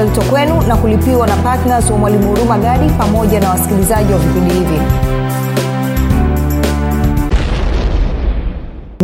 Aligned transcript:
linaletwa 0.00 0.24
kwenu 0.24 0.62
na 0.68 0.76
kulipiwa 0.76 1.26
na 1.26 1.36
ptns 1.36 1.90
wa 1.90 1.98
mwalimu 1.98 2.28
huruma 2.28 2.58
gadi 2.58 2.90
pamoja 2.90 3.40
na 3.40 3.50
wasikilizaji 3.50 4.12
wa 4.12 4.18
vipindi 4.18 4.54
hivi 4.54 4.80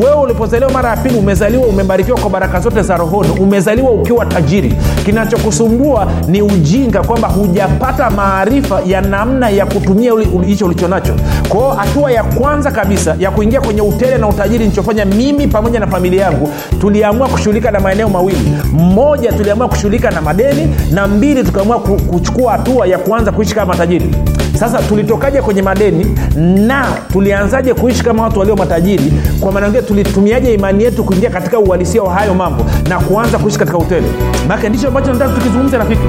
wewe 0.01 0.15
ulipozaliwa 0.15 0.71
mara 0.73 0.91
ya 0.91 0.97
pili 0.97 1.17
umezaliwa 1.19 1.67
umebarikiwa 1.67 2.19
kwa 2.21 2.31
baraka 2.31 2.61
zote 2.61 2.83
za 2.83 2.97
rohoni. 2.97 3.31
Umezaliwa 3.41 3.91
ukiwa 3.91 4.27
tajiri. 4.27 4.75
Kinachokusumbua 5.05 6.13
ni 6.29 6.43
ujinga 6.43 7.03
kwamba 7.03 7.29
hujapata 7.29 8.11
maarifa 8.11 8.81
ya 8.87 9.01
namna 9.01 9.49
ya 9.51 9.67
kutumia 9.67 10.13
hicho 10.47 10.67
ulicho 10.67 10.89
nacho 10.89 11.15
kwao 11.49 11.71
hatua 11.73 12.13
ya 12.13 12.25
kwanza 12.25 12.71
kabisa 12.71 13.17
ya 13.19 13.31
kuingia 13.31 13.61
kwenye 13.61 13.81
utele 13.81 14.19
na 14.19 14.29
utajiri 14.29 14.59
nilichofanya 14.65 15.05
mimi 15.05 15.47
pamoja 15.47 15.81
na 15.81 15.87
familia 15.87 16.23
yangu 16.23 16.49
tuliamua 16.81 17.29
kushughulika 17.29 17.71
na 17.71 17.81
maeneo 17.81 18.09
mawili. 18.09 18.53
Mmoja 18.73 19.33
tuliamua 19.33 19.69
kushughulika 19.69 20.11
na 20.11 20.21
madeni 20.21 20.75
na 20.91 21.07
mbili 21.09 21.45
tukaamua 21.45 21.79
kuchukua 21.81 22.53
hatua 22.53 22.87
ya 22.87 22.99
kuanza 22.99 23.33
kuishi 23.33 23.55
kama 23.55 23.67
matajiri 23.73 24.11
sasa 24.59 24.79
tulitokaje 24.83 25.43
kwenye 25.43 25.63
madeni 25.63 26.19
na 26.67 26.87
tulianzaje 27.13 27.75
kuishi 27.75 28.05
kama 28.05 28.23
watu 28.23 28.39
walio 28.39 28.57
matajiri? 28.57 29.13
Kwa 29.41 29.53
maana 29.53 29.69
ngine 29.69 29.83
tulitumiaje 29.83 30.55
imani 30.55 30.85
yetu 30.85 31.05
kuingia 31.05 31.31
katika 31.31 31.59
uhalisia 31.59 32.03
wa 32.03 32.15
hayo 32.15 32.35
mambo 32.35 32.65
na 32.89 33.01
kuanza 33.01 33.39
kuishi 33.39 33.59
katika 33.59 33.79
utele? 33.79 34.07
Make 34.49 34.69
ndicho 34.69 34.89
ambacho 34.89 35.13
nataka 35.13 35.33
tukizungumza 35.35 35.79
rafiki 35.79 36.03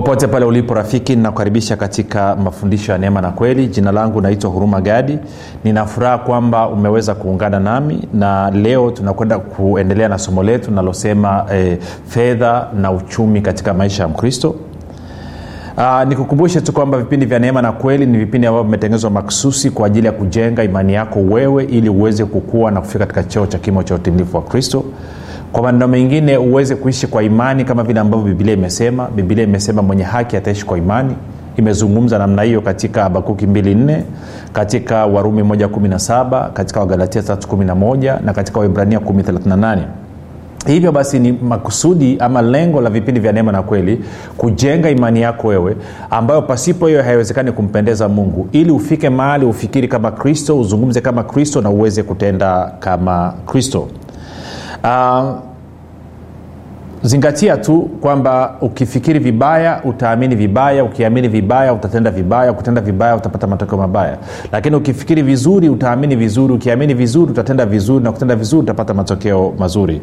popote 0.00 0.26
pale 0.26 0.44
ulipo 0.44 0.74
rafiki 0.74 1.16
ninakukaribisha 1.16 1.76
katika 1.76 2.36
mafundisho 2.36 2.92
ya 2.92 2.98
neema 2.98 3.20
na 3.20 3.30
kweli. 3.30 3.66
Jina 3.66 3.92
langu 3.92 4.20
naitwa 4.20 4.50
huruma 4.50 4.80
gadi. 4.80 5.18
Ninafuraha 5.64 6.18
kwamba 6.18 6.68
umeweza 6.68 7.14
kuungana 7.14 7.60
nami 7.60 8.08
na 8.14 8.50
leo 8.50 8.90
tunakwenda 8.90 9.38
kuendelea 9.38 10.08
na 10.08 10.18
somo 10.18 10.42
letu 10.42 10.70
linalosema 10.70 11.44
eh, 11.52 11.78
fedha 12.06 12.68
na 12.80 12.92
uchumi 12.92 13.40
katika 13.40 13.74
maisha 13.74 14.02
ya 14.02 14.08
mkristo. 14.08 14.54
Uh, 15.76 16.02
nikukumbushe 16.08 16.60
tu 16.60 16.72
kwamba 16.72 16.98
vipindi 16.98 17.26
vya 17.26 17.38
neema 17.38 17.62
na 17.62 17.72
kweli 17.72 18.06
ni 18.06 18.18
vipindi 18.18 18.46
ambavyo 18.46 18.64
vimetengenezwa 18.64 19.10
maksusi 19.10 19.70
kwa 19.70 19.86
ajili 19.86 20.06
ya 20.06 20.12
kujenga 20.12 20.64
imani 20.64 20.94
yako 20.94 21.20
wewe 21.20 21.64
ili 21.64 21.88
uweze 21.88 22.24
kukua 22.24 22.70
na 22.70 22.80
kufika 22.80 22.98
katika 23.06 23.22
cheo 23.24 23.46
cha 23.46 23.58
kimo 23.58 23.82
cha 23.82 23.94
utimilifu 23.94 24.36
wa 24.36 24.42
kristo 24.42 24.84
kwa 25.52 25.62
maneno 25.62 25.88
mengine 25.88 26.36
uweze 26.36 26.74
kuishi 26.76 27.06
kwa 27.06 27.22
imani 27.22 27.64
kama 27.64 27.82
vile 27.82 28.00
ambavyo 28.00 28.26
biblia 28.26 28.54
imesema. 28.54 29.08
Biblia 29.16 29.44
imesema 29.44 29.82
mwenye 29.82 30.02
haki 30.02 30.36
ataishi 30.36 30.66
kwa 30.66 30.78
imani. 30.78 31.14
Imezungumza 31.56 32.18
namna 32.18 32.42
hiyo 32.42 32.60
katika 32.60 33.02
habakuki 33.02 33.46
24 33.46 34.00
katika 34.52 35.06
warumi 35.06 35.42
117 35.42 36.52
katika 36.52 36.80
wagalatia 36.80 37.22
311 37.22 38.18
na 38.24 38.32
katika 38.32 38.60
waibrania 38.60 38.98
138 38.98 39.78
hivyo 40.66 40.92
basi 40.92 41.18
ni 41.18 41.32
makusudi 41.32 42.16
ama 42.20 42.42
lengo 42.42 42.80
la 42.80 42.90
vipindi 42.90 43.20
vya 43.20 43.32
neema 43.32 43.52
na 43.52 43.62
kweli 43.62 44.04
kujenga 44.36 44.90
imani 44.90 45.20
yako 45.20 45.48
wewe 45.48 45.76
ambayo 46.10 46.42
pasipo 46.42 46.86
hiyo 46.86 47.02
haiwezekani 47.02 47.52
kumpendeza 47.52 48.08
mungu 48.08 48.48
ili 48.52 48.70
ufike 48.70 49.10
mahali 49.10 49.46
ufikiri 49.46 49.88
kama 49.88 50.10
kristo 50.10 50.60
uzungumze 50.60 51.00
kama 51.00 51.22
kristo 51.22 51.60
na 51.60 51.70
uweze 51.70 52.02
kutenda 52.02 52.72
kama 52.80 53.34
kristo 53.46 53.88
uh, 54.88 55.34
zingatia 57.02 57.56
tu 57.56 57.80
kwamba 58.00 58.56
ukifikiri 58.60 59.18
vibaya 59.18 59.80
utaamini 59.84 60.34
vibaya 60.34 60.84
ukiamini 60.84 61.28
vibaya 61.28 61.72
utatenda 61.72 62.10
vibaya 62.10 62.52
ukitenda 62.52 62.80
vibaya 62.80 63.16
utapata 63.16 63.46
matokeo 63.46 63.78
mabaya. 63.78 64.18
Lakini 64.52 64.76
ukifikiri 64.76 65.22
vizuri 65.22 65.68
utaamini 65.68 66.16
vizuri 66.16 66.52
ukiamini 66.54 66.94
vizuri 66.94 67.30
utatenda 67.32 67.66
vizuri 67.66 68.04
na 68.04 68.12
kutenda 68.12 68.36
vizuri 68.36 68.62
utapata 68.62 68.94
matokeo 68.94 69.54
mazuri 69.58 70.00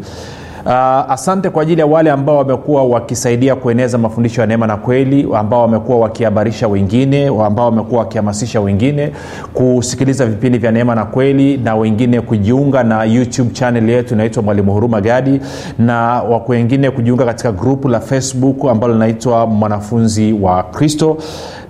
Uh, 0.65 0.71
asante 1.11 1.49
kwa 1.49 1.61
ajili 1.61 1.81
ya 1.81 1.87
wale 1.87 2.11
ambao 2.11 2.37
wamekuwa 2.37 2.83
wakisaidia 2.83 3.55
kueneza 3.55 3.97
mafundisho 3.97 4.41
ya 4.41 4.47
neema 4.47 4.67
na 4.67 4.77
kweli 4.77 5.27
ambao 5.35 5.61
wamekuwa 5.61 5.97
wakihabarisha 5.97 6.67
wengine 6.67 7.27
ambao 7.27 7.65
wamekuwa 7.65 7.99
wakihamasisha 7.99 8.61
wengine 8.61 9.11
kusikiliza 9.53 10.25
vipindi 10.25 10.57
vya 10.57 10.71
neema 10.71 10.95
na 10.95 11.05
kweli 11.05 11.57
na 11.57 11.75
wengine 11.75 12.21
kujiunga 12.21 12.83
na 12.83 13.03
youtube 13.03 13.49
chanel 13.53 13.89
yetu 13.89 14.13
inaitwa 14.13 14.43
mwalimu 14.43 14.73
huruma 14.73 15.01
gadi 15.01 15.39
na 15.79 16.21
wengine 16.47 16.91
kujiunga 16.91 17.25
katika 17.25 17.51
grupu 17.51 17.89
la 17.89 17.99
facebook 17.99 18.65
ambalo 18.69 18.93
linaitwa 18.93 19.47
mwanafunzi 19.47 20.33
wa 20.33 20.63
kristo. 20.63 21.17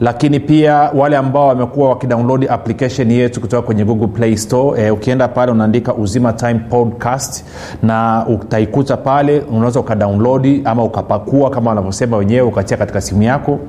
Lakini 0.01 0.39
pia 0.39 0.73
wale 0.75 1.17
ambao 1.17 1.47
wamekuwa 1.47 1.89
wakidownload 1.89 2.47
application 2.50 3.11
yetu 3.11 3.41
kutoka 3.41 3.61
kwenye 3.61 3.85
google 3.85 4.07
play 4.07 4.38
store 4.38 4.81
e, 4.81 4.91
ukienda 4.91 5.28
pale 5.28 5.51
unaandika 5.51 5.94
uzima 5.94 6.34
time 6.34 6.53
podcast 6.69 7.45
na 7.84 8.25
utaikuta 8.28 8.84
pale 8.94 9.40
unaweza 9.40 9.79
ukadownload 9.79 10.62
ama 10.66 10.84
ukapakua 10.84 11.50
kama 11.50 11.69
wanavyosema 11.69 12.18
wenyewe 12.18 12.41
ukatia 12.41 12.78
katika 12.78 13.01
simu 13.01 13.23
yako. 13.23 13.59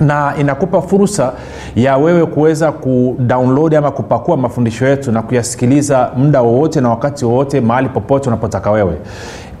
Na 0.00 0.34
inakupa 0.40 0.82
fursa 0.82 1.32
ya 1.76 1.96
wewe 1.96 2.26
kuweza 2.26 2.72
kudownload 2.72 3.74
ama 3.74 3.90
kupakua 3.90 4.36
mafundisho 4.36 4.86
yetu 4.86 5.12
na 5.12 5.22
kuyasikiliza 5.22 6.10
muda 6.16 6.42
wowote 6.42 6.80
na 6.80 6.88
wakati 6.90 7.24
wowote 7.24 7.60
mahali 7.60 7.88
popote 7.88 8.28
unapotaka 8.28 8.70
wewe 8.70 8.92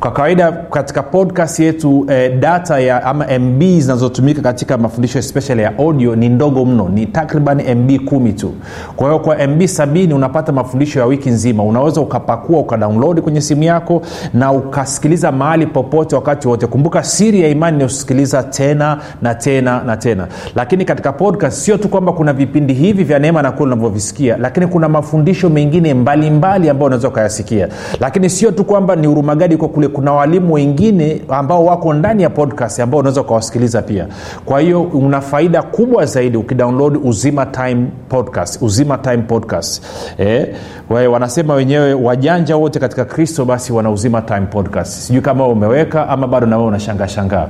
kwa 0.00 0.10
kawaida 0.10 0.52
katika 0.52 1.02
podcast 1.02 1.58
yetu 1.60 2.06
eh, 2.10 2.38
data 2.38 2.80
ya 2.80 3.04
ama 3.04 3.38
mb 3.38 3.62
zinazotumika 3.62 4.42
katika 4.42 4.78
mafundisho 4.78 5.18
especially 5.18 5.62
ya 5.62 5.78
audio 5.78 6.16
ni 6.16 6.28
ndogo 6.28 6.64
mno 6.64 6.88
ni 6.88 7.06
takriban 7.06 7.74
mb 7.76 8.04
kumi 8.04 8.32
tu. 8.32 8.52
Kwa 8.96 9.06
hiyo 9.08 9.18
kwa 9.18 9.46
mb 9.46 9.66
sabini 9.66 10.14
unapata 10.14 10.52
mafundisho 10.52 11.00
ya 11.00 11.06
wiki 11.06 11.30
nzima. 11.30 11.62
Unaweza 11.62 12.00
ukapakua 12.00 12.58
ukadownload 12.58 13.20
kwenye 13.20 13.40
simu 13.40 13.62
yako 13.62 14.02
na 14.34 14.52
ukasikiliza 14.52 15.32
mahali 15.32 15.66
popote 15.66 16.14
wakati 16.16 16.48
wote. 16.48 16.66
Kumbuka 16.66 17.02
siri 17.02 17.40
ya 17.40 17.48
imani 17.48 17.84
ni 18.10 18.26
tena 18.50 18.98
na 19.22 19.34
tena 19.34 19.82
na 19.84 19.96
tena. 19.96 20.26
Lakini 20.54 20.84
katika 20.84 21.12
podcast 21.12 21.58
sio 21.58 21.76
tu 21.76 21.88
kwamba 21.88 22.12
kuna 22.12 22.32
vipindi 22.32 22.74
hivi 22.74 23.04
vya 23.04 23.18
neema 23.18 23.42
na 23.42 23.52
kweli 23.52 23.72
unavyovisikia 23.72 24.36
lakini 24.36 24.66
kuna 24.66 24.88
mafundisho 24.88 25.48
mengine 25.48 25.94
mbalimbali 25.94 26.68
ambayo 26.70 26.86
unaweza 26.86 27.08
ukayasikia. 27.08 27.68
Lakini 28.00 28.30
sio 28.30 28.50
tu 28.50 28.64
kwamba 28.64 28.96
ni 28.96 29.06
urumagadi 29.06 29.56
kwa 29.56 29.68
kule 29.68 29.87
kuna 29.88 30.12
walimu 30.12 30.52
wengine 30.54 31.22
ambao 31.28 31.64
wako 31.64 31.94
ndani 31.94 32.22
ya 32.22 32.30
podcast 32.30 32.80
ambao 32.80 33.00
unaweza 33.00 33.20
ukawasikiliza 33.20 33.82
pia. 33.82 34.06
Kwa 34.44 34.60
hiyo 34.60 34.82
una 34.82 35.20
faida 35.20 35.62
kubwa 35.62 36.06
zaidi 36.06 36.36
ukidownload 36.36 37.00
uzima 37.04 37.46
time 37.46 37.86
podcast 38.08 38.62
uzima 38.62 38.98
time 38.98 39.18
podcast. 39.18 39.82
Eh, 40.18 40.54
wanasema 40.90 41.54
wenyewe 41.54 41.94
wajanja 41.94 42.56
wote 42.56 42.78
katika 42.80 43.04
kristo 43.04 43.44
basi 43.44 43.72
wana 43.72 43.90
uzima 43.90 44.22
time 44.22 44.40
podcast. 44.40 44.92
Sijui 44.92 45.22
kama 45.22 45.46
umeweka 45.46 46.08
ama 46.08 46.26
bado 46.26 46.46
nawe 46.46 46.64
unashangaa 46.64 47.08
shangaa 47.08 47.48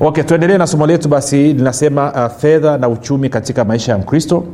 okay 0.00 0.24
tuendelee 0.24 0.58
na 0.58 0.66
somo 0.66 0.86
letu 0.86 1.08
basi 1.08 1.52
linasema 1.52 2.12
uh, 2.12 2.36
fedha 2.40 2.78
na 2.78 2.88
uchumi 2.88 3.28
katika 3.28 3.64
maisha 3.64 3.92
ya 3.92 3.98
mkristo 3.98 4.44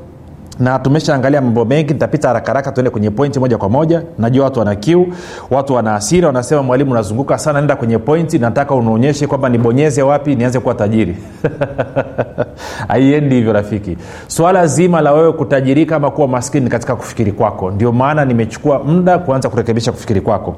na 0.60 0.78
tumeshaangalia 0.78 1.40
mambo 1.40 1.64
mengi 1.64 1.92
nitapita 1.92 2.28
harakaraka 2.28 2.72
tuende 2.72 2.90
kwenye 2.90 3.10
pointi 3.10 3.40
moja 3.40 3.58
kwa 3.58 3.68
moja. 3.68 4.02
Najua 4.18 4.44
watu 4.44 4.58
wana 4.58 4.74
kiu 4.74 5.06
watu 5.50 5.74
wana 5.74 5.94
asira 5.94 6.26
wanasema 6.26 6.62
mwalimu 6.62 6.90
unazunguka 6.90 7.38
sana 7.38 7.60
nenda 7.60 7.76
kwenye 7.76 7.98
pointi 7.98 8.38
nataka 8.38 8.74
unaonyeshe 8.74 9.26
kwamba 9.26 9.48
nibonyeze 9.48 10.02
wapi 10.02 10.34
nianze 10.34 10.60
kuwa 10.60 10.74
tajiri. 10.74 11.16
Haiendi 12.88 13.34
hivyo 13.34 13.52
rafiki. 13.52 13.96
Swala 14.26 14.66
zima 14.66 15.00
la 15.00 15.12
wewe 15.12 15.32
kutajirika 15.32 15.96
ama 15.96 16.10
kuwa 16.10 16.28
maskini 16.28 16.70
katika 16.70 16.96
kufikiri 16.96 17.32
kwako. 17.32 17.70
Ndio 17.70 17.92
maana 17.92 18.24
nimechukua 18.24 18.78
muda 18.78 19.18
kuanza 19.18 19.48
kurekebisha 19.48 19.92
kufikiri 19.92 20.20
kwako. 20.20 20.56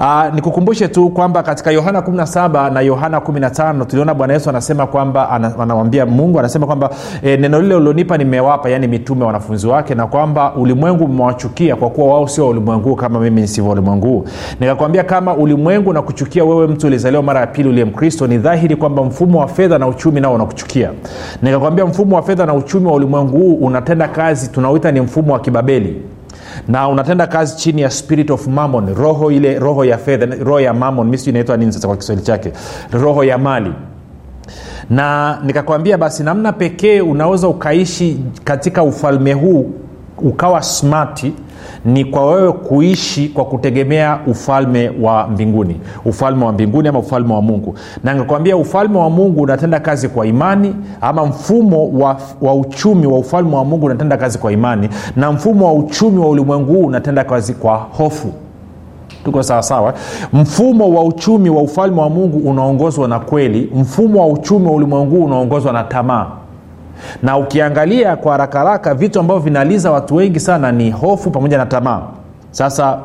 Aa, 0.00 0.30
nikukumbushe 0.34 0.88
tu 0.88 1.10
kwamba 1.10 1.42
katika 1.42 1.70
yohana 1.70 2.00
17 2.00 2.72
na 2.72 2.80
yohana 2.80 3.18
15 3.18 3.86
tuliona 3.86 4.14
bwana 4.14 4.32
yesu 4.32 4.50
anasema 4.50 4.86
kwamba 4.86 5.30
anamwambia 5.30 6.06
mungu 6.06 6.38
anasema 6.38 6.66
kwamba 6.66 6.90
e, 7.22 7.36
neno 7.36 7.60
lile 7.60 7.74
ulionipa 7.74 8.18
nimewapa 8.18 8.68
yani 8.70 8.86
mitume 8.86 9.24
wanafunzi 9.32 9.66
wake 9.66 9.94
na 9.94 10.06
kwamba 10.06 10.54
ulimwengu 10.54 11.04
umewachukia 11.04 11.76
kwa 11.76 11.90
kuwa 11.90 12.06
wao 12.14 12.28
sio 12.28 12.48
ulimwengu 12.48 12.96
kama 12.96 13.20
mimi 13.20 13.40
nisivyo 13.40 13.70
ulimwengu 13.70 14.28
nikakwambia 14.60 15.04
kama 15.04 15.34
ulimwengu 15.34 15.92
na 15.92 16.02
kuchukia 16.02 16.44
wewe 16.44 16.66
mtu 16.66 16.86
ulizaliwa 16.86 17.22
mara 17.22 17.40
ya 17.40 17.46
pili 17.46 17.68
uliye 17.68 17.84
mkristo 17.84 18.26
ni 18.26 18.38
dhahiri 18.38 18.76
kwamba 18.76 19.04
mfumo 19.04 19.40
wa 19.40 19.48
fedha 19.48 19.78
na 19.78 19.86
uchumi 19.86 20.20
nao 20.20 20.34
unakuchukia. 20.34 20.90
Nikakwambia 21.42 21.86
mfumo 21.86 22.16
wa 22.16 22.22
fedha 22.22 22.46
na 22.46 22.54
uchumi 22.54 22.86
wa 22.86 22.92
ulimwengu 22.94 23.38
huu 23.38 23.54
unatenda 23.54 24.08
kazi 24.08 24.48
tunaoita 24.50 24.92
ni 24.92 25.00
mfumo 25.00 25.32
wa 25.32 25.40
kibabeli. 25.40 26.02
Na 26.68 26.88
unatenda 26.88 27.26
kazi 27.26 27.56
chini 27.56 27.82
ya 27.82 27.90
spirit 27.90 28.30
of 28.30 28.46
mammon 28.46 28.94
roho 28.94 29.30
ile 29.30 29.58
roho 29.58 29.84
ya 29.84 29.98
fedha 29.98 30.26
roho 30.44 30.60
ya 30.60 30.74
mammon. 30.74 31.08
Mi 31.08 31.18
inaitwa 31.26 31.56
nini 31.56 31.72
sasa 31.72 31.88
kwa 31.88 31.96
kiswahili 31.96 32.26
chake. 32.26 32.52
Roho 32.92 33.24
ya 33.24 33.38
mali 33.38 33.72
na 34.90 35.38
nikakwambia 35.44 35.98
basi 35.98 36.22
namna 36.22 36.52
pekee 36.52 37.00
unaweza 37.00 37.48
ukaishi 37.48 38.20
katika 38.44 38.82
ufalme 38.82 39.32
huu 39.32 39.70
ukawa 40.18 40.62
smati 40.62 41.32
ni 41.84 42.04
kwa 42.04 42.26
wewe 42.34 42.52
kuishi 42.52 43.28
kwa 43.28 43.44
kutegemea 43.44 44.18
ufalme 44.26 44.92
wa 45.02 45.28
mbinguni. 45.28 45.80
Ufalme 46.04 46.44
wa 46.44 46.52
mbinguni 46.52 46.88
ama 46.88 46.98
ufalme 46.98 47.34
wa 47.34 47.42
mungu. 47.42 47.74
Na 48.04 48.12
nikakwambia 48.12 48.56
ufalme 48.56 48.98
wa 48.98 49.10
mungu 49.10 49.42
unatenda 49.42 49.80
kazi 49.80 50.08
kwa 50.08 50.26
imani 50.26 50.74
ama 51.00 51.26
mfumo 51.26 51.88
wa, 51.88 52.16
wa 52.40 52.54
uchumi 52.54 53.06
wa 53.06 53.18
ufalme 53.18 53.56
wa 53.56 53.64
mungu 53.64 53.86
unatenda 53.86 54.16
kazi 54.16 54.38
kwa 54.38 54.52
imani 54.52 54.88
na 55.16 55.32
mfumo 55.32 55.66
wa 55.66 55.72
uchumi 55.72 56.18
wa 56.18 56.28
ulimwengu 56.28 56.72
huu 56.72 56.84
unatenda 56.86 57.24
kazi 57.24 57.54
kwa 57.54 57.76
hofu 57.76 58.32
tuko 59.24 59.42
sawasawa 59.42 59.94
mfumo 60.32 60.94
wa 60.94 61.04
uchumi 61.04 61.50
wa 61.50 61.62
ufalme 61.62 62.00
wa 62.00 62.10
mungu 62.10 62.50
unaongozwa 62.50 63.08
na 63.08 63.18
kweli. 63.20 63.70
Mfumo 63.74 64.20
wa 64.20 64.26
uchumi 64.26 64.66
wa 64.66 64.72
ulimwengu 64.72 65.24
unaongozwa 65.24 65.72
na 65.72 65.84
tamaa. 65.84 66.26
Na 67.22 67.36
ukiangalia 67.38 68.16
kwa 68.16 68.32
haraka 68.32 68.58
haraka 68.58 68.94
vitu 68.94 69.20
ambavyo 69.20 69.42
vinaliza 69.42 69.90
watu 69.90 70.16
wengi 70.16 70.40
sana 70.40 70.72
ni 70.72 70.90
hofu 70.90 71.30
pamoja 71.30 71.58
na 71.58 71.66
tamaa. 71.66 72.02
Sasa 72.50 72.98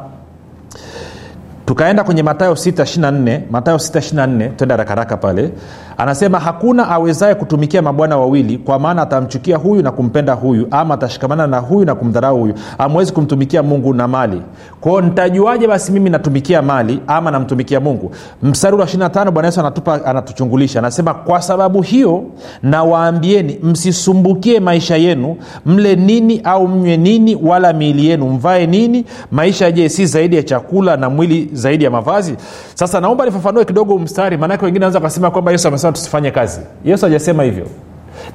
tukaenda 1.66 2.04
kwenye 2.04 2.24
matayo 2.24 2.52
624 2.54 3.40
matayo 3.52 3.78
624 3.78 4.56
twende 4.56 4.74
harakaraka 4.74 5.18
pale 5.18 5.52
anasema 5.98 6.40
hakuna 6.40 6.90
awezaye 6.90 7.36
kutumikia 7.36 7.82
mabwana 7.82 8.18
wawili 8.18 8.58
kwa 8.58 8.80
maana 8.80 9.02
atamchukia 9.02 9.58
huyu 9.58 9.82
na 9.82 9.92
kumpenda 9.92 10.34
huyu 10.34 10.68
ama 10.72 10.94
atashikamana 10.94 11.48
na 11.48 11.58
huyu 11.60 11.86
na 11.86 11.96
kumdharau 11.96 12.40
huyu. 12.40 12.54
Amwezi 12.78 13.14
kumtumikia 13.14 13.64
mungu 13.64 13.94
na 13.94 14.08
mali. 14.08 14.42
Kwao 14.82 15.02
nitajuaje 15.02 15.68
basi 15.68 15.92
mimi 15.92 16.10
natumikia 16.10 16.62
mali 16.62 17.00
ama 17.08 17.32
namtumikia 17.32 17.80
mungu? 17.80 18.12
Mstari 18.44 18.76
wa 18.76 18.86
25 18.86 19.32
bwana 19.32 19.48
yesu 19.48 19.60
anatupa 19.60 20.06
anatuchungulisha. 20.06 20.80
Anasema 20.80 21.14
kwa 21.14 21.42
sababu 21.42 21.82
hiyo 21.82 22.24
nawaambieni 22.64 23.60
msisumbukie 23.64 24.60
maisha 24.60 24.96
yenu 24.98 25.36
mle 25.66 25.96
nini 25.96 26.42
au 26.44 26.68
mnywe 26.68 26.98
nini 26.98 27.36
wala 27.44 27.74
miili 27.74 28.06
yenu 28.06 28.30
mvae 28.30 28.68
nini. 28.68 29.06
Maisha 29.32 29.72
je 29.72 29.90
si 29.90 30.06
zaidi 30.06 30.36
ya 30.36 30.44
chakula 30.44 30.98
na 30.98 31.10
mwili 31.10 31.50
zaidi 31.54 31.84
ya 31.84 31.92
mavazi? 31.92 32.36
Sasa 32.76 33.02
naomba 33.02 33.26
nifafanue 33.26 33.66
kidogo 33.66 33.98
mstari 34.00 34.38
maanake 34.38 34.66
wengine 34.66 34.80
naweza 34.80 35.00
kasema 35.00 35.32
kwamba 35.32 35.52
yesu 35.52 35.68
amesema 35.68 35.87
tusifanye 35.92 36.32
kazi. 36.32 36.62
Yesu 36.86 37.06
hajasema 37.06 37.44
hivyo. 37.44 37.66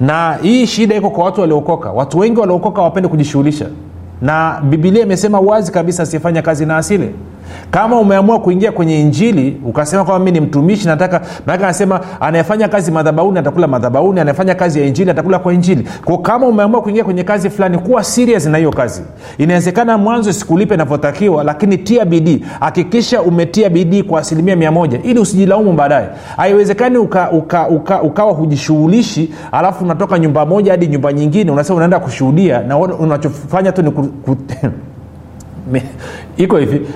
Na 0.01 0.39
hii 0.43 0.67
shida 0.67 0.95
iko 0.97 1.11
kwa 1.11 1.25
watu 1.25 1.41
waliokoka. 1.41 1.91
Watu 1.93 2.19
wengi 2.19 2.41
waliokoka 2.41 2.83
wapende 2.83 3.09
kujishughulisha. 3.09 3.67
Na 4.23 4.61
bibilia 4.65 5.03
imesema 5.03 5.41
wazi 5.41 5.73
kabisa 5.73 6.03
asiyefanya 6.03 6.43
kazi 6.43 6.67
na 6.67 6.77
asile 6.77 7.11
kama 7.71 8.01
umeamua 8.01 8.41
kuingia 8.41 8.73
kwenye 8.73 9.01
injili 9.01 9.61
ukasema 9.67 10.05
kwamba 10.05 10.25
mi 10.25 10.31
ni 10.31 10.41
mtumishi 10.41 10.87
nataka 10.87 11.21
maanake 11.47 11.65
anasema 11.65 12.01
anayefanya 12.21 12.69
kazi 12.69 12.91
madhabauni 12.93 13.39
atakula 13.39 13.67
madhabauni 13.67 14.21
anayefanya 14.21 14.55
kazi 14.55 14.81
ya 14.81 14.87
injili 14.87 15.11
atakula 15.11 15.39
kwa 15.39 15.55
injili. 15.55 15.89
Ko 16.05 16.19
kama 16.19 16.47
umeamua 16.47 16.83
kuingia 16.83 17.05
kwenye 17.05 17.25
kazi 17.25 17.51
fulani 17.51 17.79
kuwa 17.79 18.05
serious 18.05 18.47
na 18.47 18.59
hiyo 18.59 18.71
kazi. 18.71 19.03
Inawezekana 19.39 19.99
mwanzo 19.99 20.33
sikulipe 20.33 20.75
inavyotakiwa 20.75 21.45
lakini 21.45 21.79
tia 21.79 22.05
bidii. 22.05 22.45
Hakikisha 22.61 23.23
umetia 23.23 23.71
bidii 23.71 24.03
kwa 24.03 24.21
asilimia 24.21 24.57
mia 24.57 24.73
moja 24.73 25.01
ili 25.03 25.21
usijilaumu 25.21 25.73
baadaye. 25.73 26.09
Haiwezekani 26.37 26.99
uka, 26.99 27.31
uka, 27.31 27.69
uka, 27.69 28.03
ukawa 28.03 28.33
hujishughulishi 28.33 29.35
alafu 29.53 29.85
unatoka 29.85 30.19
nyumba 30.19 30.47
moja 30.47 30.71
hadi 30.71 30.87
nyumba 30.87 31.13
nyingine 31.13 31.51
unasema 31.51 31.77
unaenda 31.77 32.01
kushuhudia 32.01 32.61
na 32.61 32.79
unachofanya 32.79 33.73
tu 33.73 33.83
ni 33.83 33.93
iko 36.37 36.59
hivi 36.59 36.87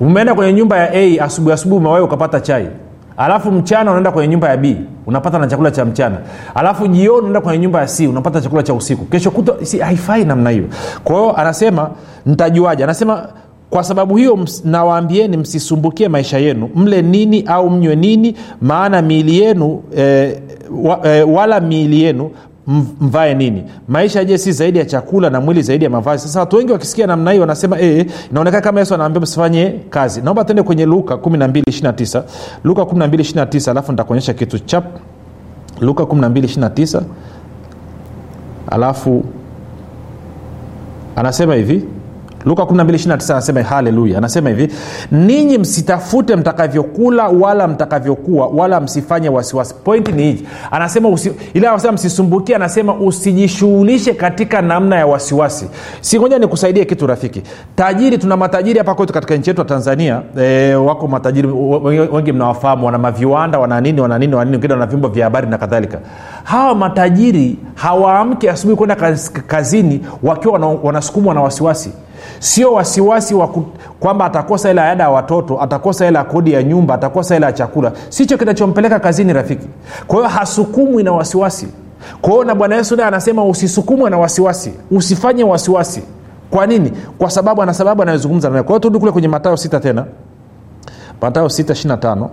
umeenda 0.00 0.34
kwenye 0.34 0.52
nyumba 0.52 0.76
ya 0.78 0.90
a 0.94 1.20
asubuhi 1.24 1.52
asubuhi 1.54 1.78
umewai 1.80 2.02
ukapata 2.02 2.40
chai. 2.40 2.68
Alafu 3.16 3.52
mchana 3.52 3.90
unaenda 3.90 4.12
kwenye 4.12 4.28
nyumba 4.32 4.48
ya 4.48 4.56
b 4.56 4.76
unapata 5.06 5.38
na 5.38 5.46
chakula 5.46 5.70
cha 5.70 5.84
mchana. 5.84 6.16
Alafu 6.54 6.86
jioni 6.88 7.18
unaenda 7.18 7.40
kwenye 7.40 7.58
nyumba 7.58 7.80
ya 7.80 7.86
c 7.86 8.06
unapata 8.06 8.40
chakula 8.40 8.62
cha 8.62 8.74
usiku. 8.74 9.04
Kesho 9.04 9.30
kuta 9.30 9.52
si 9.62 9.78
haifai 9.78 10.24
namna 10.24 10.50
hiyo. 10.50 10.64
Kwa 11.04 11.16
hiyo 11.16 11.36
anasema 11.36 11.90
ntajuaje 12.26 12.84
anasema 12.84 13.28
kwa 13.70 13.84
sababu 13.84 14.16
hiyo 14.16 14.36
ms, 14.36 14.64
nawaambieni 14.64 15.36
msisumbukie 15.36 16.08
maisha 16.08 16.38
yenu. 16.38 16.70
Mle 16.74 17.02
nini 17.02 17.42
au 17.46 17.70
mnywe 17.70 17.96
nini 17.96 18.36
maana 18.60 19.02
miili 19.02 19.38
yenu 19.40 19.82
e, 19.98 20.36
wa, 20.82 21.00
e, 21.08 21.22
wala 21.22 21.60
miili 21.60 22.02
yenu 22.02 22.30
mvae 23.00 23.34
nini? 23.34 23.64
Maisha 23.88 24.24
je 24.24 24.38
si 24.38 24.52
zaidi 24.52 24.78
ya 24.78 24.84
chakula 24.84 25.30
na 25.30 25.40
mwili 25.40 25.62
zaidi 25.62 25.84
ya 25.84 25.90
mavazi? 25.90 26.22
Sasa 26.22 26.40
watu 26.40 26.56
wengi 26.56 26.72
wakisikia 26.72 27.06
namna 27.06 27.32
hii 27.32 27.38
wanasema 27.38 27.80
e, 27.80 28.06
inaonekana 28.30 28.62
kama 28.62 28.80
yesu 28.80 28.94
anaambia 28.94 29.20
msifanye 29.22 29.74
kazi. 29.90 30.22
Naomba 30.22 30.44
tuende 30.44 30.62
kwenye 30.62 30.86
luka 30.86 31.14
1229 31.14 32.22
luka 32.64 32.82
1229 32.82 33.70
alafu 33.70 33.92
nitakuonyesha 33.92 34.34
kitu 34.34 34.58
chap 34.58 34.84
luka 35.80 36.02
1229 36.02 37.02
alafu 38.70 39.24
anasema 41.16 41.54
hivi 41.54 41.84
luka 42.46 42.62
1229 42.62 43.32
anasema 43.32 43.62
haleluya. 43.62 44.18
Anasema 44.18 44.48
hivi 44.50 44.68
ninyi 45.10 45.58
msitafute 45.58 46.36
mtakavyokula 46.36 47.28
wala 47.28 47.68
mtakavyokuwa 47.68 48.46
wala 48.46 48.80
msifanye 48.80 49.28
wasiwasi. 49.28 49.74
Pointi 49.84 50.12
ni 50.12 50.22
hiji 50.22 50.46
anasema 50.70 51.08
usi, 51.08 51.32
ile 51.54 51.68
anasema 51.68 51.92
msisumbukie 51.92 52.56
anasema 52.56 52.94
usijishughulishe 52.94 54.14
katika 54.14 54.62
namna 54.62 54.96
ya 54.96 55.06
wasiwasi. 55.06 55.68
Singoja 56.00 56.38
nikusaidie 56.38 56.84
kitu 56.84 57.06
rafiki. 57.06 57.42
Tajiri 57.76 58.18
tuna 58.18 58.36
matajiri 58.36 58.78
hapa 58.78 58.94
kwetu 58.94 59.12
katika 59.12 59.36
nchi 59.36 59.50
yetu 59.50 59.60
ya 59.60 59.64
tanzania 59.64 60.22
e, 60.40 60.74
wako 60.74 61.08
matajiri 61.08 61.48
wengi 62.12 62.32
mnawafahamu 62.32 62.86
wana 62.86 62.98
maviwanda 62.98 63.58
wana 63.58 63.80
nini 63.80 64.00
wana 64.00 64.18
nini 64.18 64.34
wana 64.34 64.44
nini 64.44 64.56
wengine 64.56 64.72
wana 64.74 64.86
vyombo 64.86 65.08
vya 65.08 65.24
habari 65.24 65.46
na 65.46 65.58
kadhalika. 65.58 65.98
Hawa 66.44 66.74
matajiri 66.74 67.56
hawaamki 67.74 68.48
asubuhi 68.48 68.76
kwenda 68.76 68.96
kazini 69.46 70.00
wakiwa 70.22 70.58
wanasukumwa 70.82 71.34
na 71.34 71.40
wasiwasi 71.42 71.90
sio 72.38 72.72
wasiwasi 72.72 73.34
wa 73.34 73.48
kwamba 74.00 74.24
atakosa 74.24 74.68
hela 74.68 74.84
ya 74.84 74.90
ada 74.92 75.04
ya 75.04 75.10
watoto 75.10 75.62
atakosa 75.62 76.04
hela 76.04 76.18
ya 76.18 76.24
kodi 76.24 76.52
ya 76.52 76.62
nyumba 76.62 76.94
atakosa 76.94 77.34
hela 77.34 77.46
ya 77.46 77.52
chakula. 77.52 77.92
Sicho 78.08 78.38
kinachompeleka 78.38 79.00
kazini 79.00 79.32
rafiki. 79.32 79.66
Kwa 80.06 80.16
hiyo 80.16 80.28
hasukumwi 80.28 81.02
na 81.02 81.12
wasiwasi. 81.12 81.68
Kwa 82.20 82.30
hiyo 82.32 82.44
na 82.44 82.54
bwana 82.54 82.76
yesu 82.76 82.96
naye 82.96 83.08
anasema 83.08 83.44
usisukumwe 83.44 84.10
na 84.10 84.18
wasiwasi. 84.18 84.72
Usifanye 84.90 85.44
wasiwasi. 85.44 86.02
Kwa 86.50 86.66
nini? 86.66 86.92
Kwa 87.18 87.30
sababu 87.30 87.62
ana 87.62 87.74
sababu 87.74 88.02
anayozungumza 88.02 88.50
nayo. 88.50 88.64
Kwa 88.64 88.80
turudi 88.80 88.98
kule 88.98 89.12
kwenye 89.12 89.28
matayo 89.28 89.56
sita 89.56 89.80
tena. 89.80 90.04
Matayo 91.22 91.48
sita 91.48 91.72
ishiri 91.72 91.96
tano. 91.96 92.30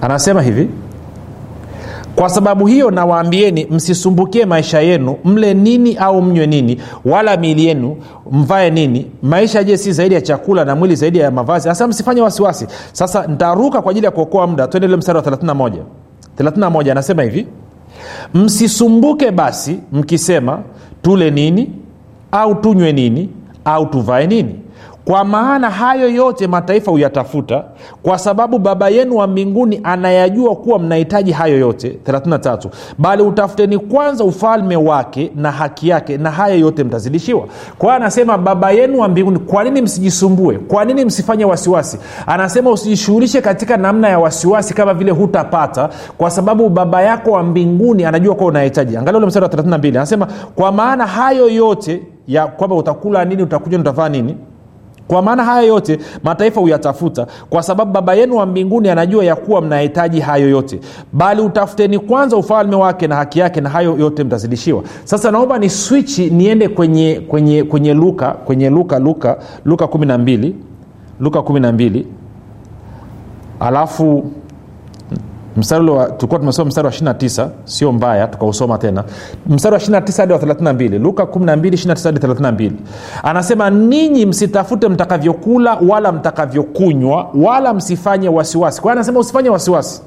Anasema 0.00 0.42
hivi 0.42 0.70
kwa 2.16 2.28
sababu 2.28 2.66
hiyo 2.66 2.90
nawaambieni 2.90 3.66
msisumbukie 3.70 4.44
maisha 4.46 4.80
yenu 4.80 5.16
mle 5.24 5.54
nini 5.54 5.96
au 5.96 6.22
mnywe 6.22 6.46
nini 6.46 6.80
wala 7.04 7.36
miili 7.36 7.64
yenu 7.66 7.96
mvae 8.32 8.70
nini. 8.70 9.06
Maisha 9.22 9.64
je 9.64 9.76
si 9.76 9.92
zaidi 9.92 10.14
ya 10.14 10.20
chakula 10.20 10.64
na 10.64 10.76
mwili 10.76 10.96
zaidi 10.96 11.18
ya 11.18 11.30
mavazi? 11.30 11.68
Hasa 11.68 11.88
msifanye 11.88 12.20
wasiwasi. 12.20 12.66
Sasa 12.92 13.26
ntaruka 13.26 13.82
kwa 13.82 13.90
ajili 13.90 14.06
ya 14.06 14.10
kuokoa 14.12 14.46
muda. 14.46 14.66
Twendele 14.66 14.96
mstari 14.96 15.18
wa 15.18 15.24
31 15.24 15.72
31 16.38 16.90
anasema 16.90 17.22
hivi 17.22 17.46
msisumbuke 18.34 19.30
basi 19.30 19.78
mkisema 19.92 20.60
tule 21.02 21.30
nini 21.30 21.70
au 22.32 22.54
tunywe 22.54 22.92
nini 22.92 23.28
au 23.64 23.86
tuvae 23.86 24.26
nini 24.26 24.54
kwa 25.06 25.24
maana 25.24 25.70
hayo 25.70 26.08
yote 26.10 26.46
mataifa 26.46 26.90
huyatafuta 26.90 27.64
kwa 28.02 28.18
sababu 28.18 28.58
baba 28.58 28.88
yenu 28.88 29.16
wa 29.16 29.26
mbinguni 29.26 29.80
anayajua 29.84 30.56
kuwa 30.56 30.78
mnahitaji 30.78 31.32
hayo 31.32 31.58
yote. 31.58 31.98
33 32.06 32.68
bali 32.98 33.22
utafuteni 33.22 33.78
kwanza 33.78 34.24
ufalme 34.24 34.76
wake 34.76 35.32
na 35.36 35.50
haki 35.50 35.88
yake 35.88 36.16
na 36.18 36.30
haya 36.30 36.54
yote 36.54 36.84
mtazidishiwa. 36.84 37.44
Kwa 37.78 37.94
anasema 37.96 38.38
baba 38.38 38.70
yenu 38.70 38.98
wa 39.00 39.08
mbinguni 39.08 39.38
kwa 39.38 39.64
nini 39.64 39.82
msijisumbue? 39.82 40.58
Kwa 40.58 40.84
nini 40.84 41.04
msifanye 41.04 41.44
wasiwasi? 41.44 41.98
Anasema 42.26 42.70
usijishughulishe 42.70 43.40
katika 43.40 43.76
namna 43.76 44.08
ya 44.08 44.18
wasiwasi 44.18 44.74
kama 44.74 44.94
vile 44.94 45.10
hutapata 45.10 45.88
kwa 46.18 46.30
sababu 46.30 46.68
baba 46.68 47.02
yako 47.02 47.30
wa 47.30 47.42
mbinguni 47.42 48.04
anajua 48.04 48.34
kuwa 48.34 48.48
unahitaji. 48.48 48.96
Angalia 48.96 49.18
ule 49.18 49.26
mstari 49.26 49.44
wa 49.44 49.50
32 49.52 49.88
anasema 49.88 50.28
kwa 50.54 50.72
maana 50.72 51.06
hayo 51.06 51.48
yote 51.48 52.02
ya 52.28 52.46
kwamba 52.46 52.76
utakula 52.76 53.24
nini 53.24 53.42
utakuja 53.42 53.78
utavaa 53.78 54.08
nini 54.08 54.36
kwa 55.08 55.22
maana 55.22 55.44
haya 55.44 55.62
yote 55.62 55.98
mataifa 56.24 56.60
huyatafuta 56.60 57.26
kwa 57.50 57.62
sababu 57.62 57.92
baba 57.92 58.14
yenu 58.14 58.36
wa 58.36 58.46
mbinguni 58.46 58.88
anajua 58.88 59.24
ya 59.24 59.36
kuwa 59.36 59.60
mnahitaji 59.62 60.20
hayo 60.20 60.48
yote. 60.50 60.80
Bali 61.12 61.40
utafuteni 61.40 61.98
kwanza 61.98 62.36
ufalme 62.36 62.76
wake 62.76 63.06
na 63.06 63.16
haki 63.16 63.38
yake 63.38 63.60
na 63.60 63.68
hayo 63.68 63.96
yote 63.98 64.24
mtazidishiwa. 64.24 64.82
Sasa 65.04 65.30
naomba 65.30 65.58
ni 65.58 65.70
swichi 65.70 66.30
niende 66.30 66.68
kwenye 66.68 67.20
kwenye 67.28 67.64
kwenye 67.64 67.94
luka 67.94 68.30
kwenye 68.30 68.70
luka 68.70 68.98
luka 68.98 69.38
luka 69.64 69.84
12 69.84 70.52
luka 71.20 71.38
12 71.38 72.04
alafu 73.60 74.24
mstari 75.56 75.86
tulikuwa 76.16 76.40
tumesoma 76.40 76.68
mstari 76.68 76.86
wa 76.86 76.92
29 76.92 77.48
sio 77.64 77.92
mbaya 77.92 78.26
tukausoma 78.26 78.78
tena. 78.78 79.04
Mstari 79.46 79.74
wa 79.74 79.80
29 79.80 80.16
hadi 80.20 80.32
wa 80.32 80.38
32 80.38 80.98
luka 80.98 81.22
12 81.22 81.56
29 81.56 82.02
hadi 82.04 82.20
32 82.20 82.70
anasema 83.22 83.70
ninyi 83.70 84.26
msitafute 84.26 84.88
mtakavyokula 84.88 85.78
wala 85.88 86.12
mtakavyokunywa 86.12 87.30
wala 87.34 87.74
msifanye 87.74 88.28
wasiwasi. 88.28 88.80
Kwa 88.82 88.92
anasema 88.92 89.20
usifanye 89.20 89.48
wasiwasi. 89.48 90.02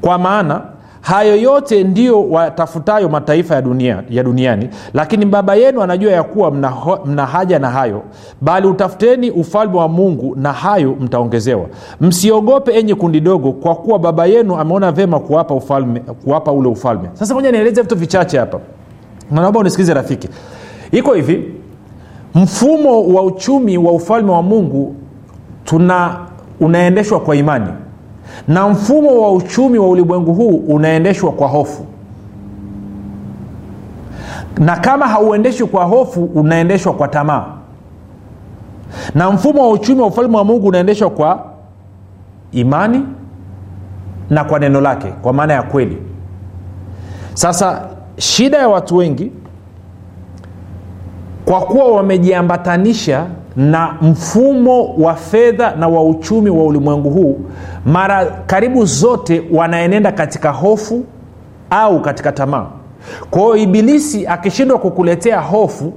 Kwa 0.00 0.18
maana 0.18 0.62
hayo 1.00 1.36
yote 1.36 1.84
ndio 1.84 2.30
watafutayo 2.30 3.08
mataifa 3.08 3.54
ya, 3.54 3.62
dunia, 3.62 4.02
ya 4.10 4.22
duniani. 4.22 4.68
Lakini 4.94 5.24
baba 5.26 5.54
yenu 5.54 5.82
anajua 5.82 6.12
ya 6.12 6.22
kuwa 6.22 6.50
mna, 6.50 6.72
mna 7.04 7.26
haja 7.26 7.58
na 7.58 7.70
hayo. 7.70 8.02
Bali 8.40 8.66
utafuteni 8.66 9.30
ufalme 9.30 9.76
wa 9.78 9.88
mungu 9.88 10.36
na 10.36 10.52
hayo 10.52 10.96
mtaongezewa. 11.00 11.66
Msiogope 12.00 12.78
enye 12.78 12.94
kundi 12.94 13.20
dogo 13.20 13.52
kwa 13.52 13.74
kuwa 13.74 13.98
baba 13.98 14.26
yenu 14.26 14.56
ameona 14.56 14.92
vema 14.92 15.20
kuwapa, 15.20 15.54
ufalme, 15.54 16.00
kuwapa 16.00 16.52
ule 16.52 16.68
ufalme. 16.68 17.08
Sasa 17.12 17.34
moja 17.34 17.52
nieleze 17.52 17.82
vitu 17.82 17.96
vichache 17.96 18.38
hapa. 18.38 18.60
Naomba 19.30 19.60
unisikilize 19.60 19.94
rafiki. 19.94 20.28
Iko 20.92 21.12
hivi. 21.14 21.54
Mfumo 22.34 23.06
wa 23.14 23.22
uchumi 23.22 23.78
wa 23.78 23.92
ufalme 23.92 24.32
wa 24.32 24.42
mungu 24.42 24.94
tuna 25.64 26.16
unaendeshwa 26.60 27.20
kwa 27.20 27.36
imani 27.36 27.66
na 28.48 28.68
mfumo 28.68 29.22
wa 29.22 29.32
uchumi 29.32 29.78
wa 29.78 29.88
ulimwengu 29.88 30.34
huu 30.34 30.56
unaendeshwa 30.56 31.32
kwa 31.32 31.48
hofu. 31.48 31.86
Na 34.58 34.76
kama 34.76 35.08
hauendeshwi 35.08 35.66
kwa 35.66 35.84
hofu 35.84 36.24
unaendeshwa 36.24 36.92
kwa 36.92 37.08
tamaa. 37.08 37.44
Na 39.14 39.30
mfumo 39.30 39.62
wa 39.62 39.70
uchumi 39.70 40.00
wa 40.00 40.06
ufalme 40.06 40.36
wa 40.36 40.44
mungu 40.44 40.66
unaendeshwa 40.68 41.10
kwa 41.10 41.44
imani 42.52 43.02
na 44.30 44.44
kwa 44.44 44.58
neno 44.58 44.80
lake 44.80 45.08
kwa 45.22 45.32
maana 45.32 45.52
ya 45.54 45.62
kweli. 45.62 45.98
Sasa 47.34 47.88
shida 48.16 48.58
ya 48.58 48.68
watu 48.68 48.96
wengi 48.96 49.32
kwa 51.44 51.60
kuwa 51.60 51.84
wamejiambatanisha 51.92 53.26
na 53.56 53.94
mfumo 54.02 54.94
wa 54.94 55.14
fedha 55.14 55.74
na 55.76 55.88
wa 55.88 56.04
uchumi 56.04 56.50
wa 56.50 56.64
ulimwengu 56.64 57.10
huu 57.10 57.40
mara 57.86 58.24
karibu 58.46 58.84
zote 58.84 59.42
wanaenenda 59.52 60.12
katika 60.12 60.50
hofu 60.50 61.04
au 61.70 62.02
katika 62.02 62.32
tamaa. 62.32 62.66
Kwa 63.30 63.40
hiyo 63.42 63.56
ibilisi 63.56 64.26
akishindwa 64.26 64.78
kukuletea 64.78 65.40
hofu 65.40 65.92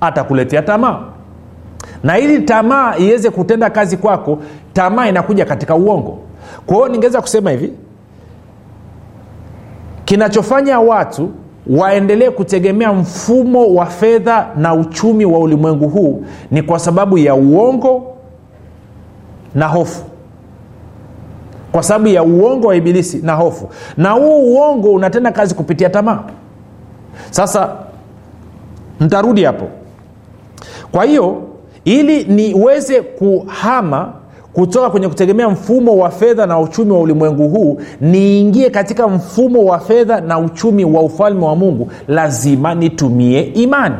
atakuletea 0.00 0.62
tamaa. 0.62 1.00
Na 2.02 2.18
ili 2.18 2.38
tamaa 2.42 2.96
iweze 2.96 3.30
kutenda 3.30 3.70
kazi 3.70 3.96
kwako 3.96 4.38
tamaa 4.72 5.06
inakuja 5.06 5.44
katika 5.44 5.74
uongo. 5.74 6.18
Kwa 6.66 6.76
hiyo 6.76 6.88
ningeweza 6.88 7.20
kusema 7.20 7.50
hivi 7.50 7.72
kinachofanya 10.04 10.80
watu 10.80 11.30
waendelee 11.66 12.30
kutegemea 12.30 12.92
mfumo 12.92 13.74
wa 13.74 13.86
fedha 13.86 14.46
na 14.56 14.74
uchumi 14.74 15.24
wa 15.24 15.38
ulimwengu 15.38 15.88
huu 15.88 16.24
ni 16.50 16.62
kwa 16.62 16.78
sababu 16.78 17.18
ya 17.18 17.34
uongo 17.34 18.14
na 19.54 19.66
hofu. 19.68 20.04
Kwa 21.72 21.82
sababu 21.82 22.08
ya 22.08 22.22
uongo 22.22 22.66
wa 22.68 22.76
ibilisi 22.76 23.18
na 23.22 23.34
hofu. 23.34 23.68
Na 23.96 24.10
huu 24.10 24.42
uongo 24.54 24.92
unatenda 24.92 25.32
kazi 25.32 25.54
kupitia 25.54 25.90
tamaa. 25.90 26.22
Sasa 27.30 27.76
ntarudi 29.00 29.44
hapo. 29.44 29.68
Kwa 30.92 31.04
hiyo 31.04 31.42
ili 31.84 32.24
niweze 32.24 33.02
kuhama 33.02 34.12
kutoka 34.54 34.90
kwenye 34.90 35.08
kutegemea 35.08 35.48
mfumo 35.48 35.96
wa 35.96 36.10
fedha 36.10 36.46
na 36.46 36.58
uchumi 36.58 36.92
wa 36.92 37.00
ulimwengu 37.00 37.48
huu 37.48 37.78
niingie 38.00 38.70
katika 38.70 39.08
mfumo 39.08 39.64
wa 39.64 39.78
fedha 39.78 40.20
na 40.20 40.38
uchumi 40.38 40.84
wa 40.84 41.02
ufalme 41.02 41.44
wa 41.44 41.56
mungu. 41.56 41.88
Lazima 42.08 42.74
nitumie 42.74 43.40
imani. 43.42 43.94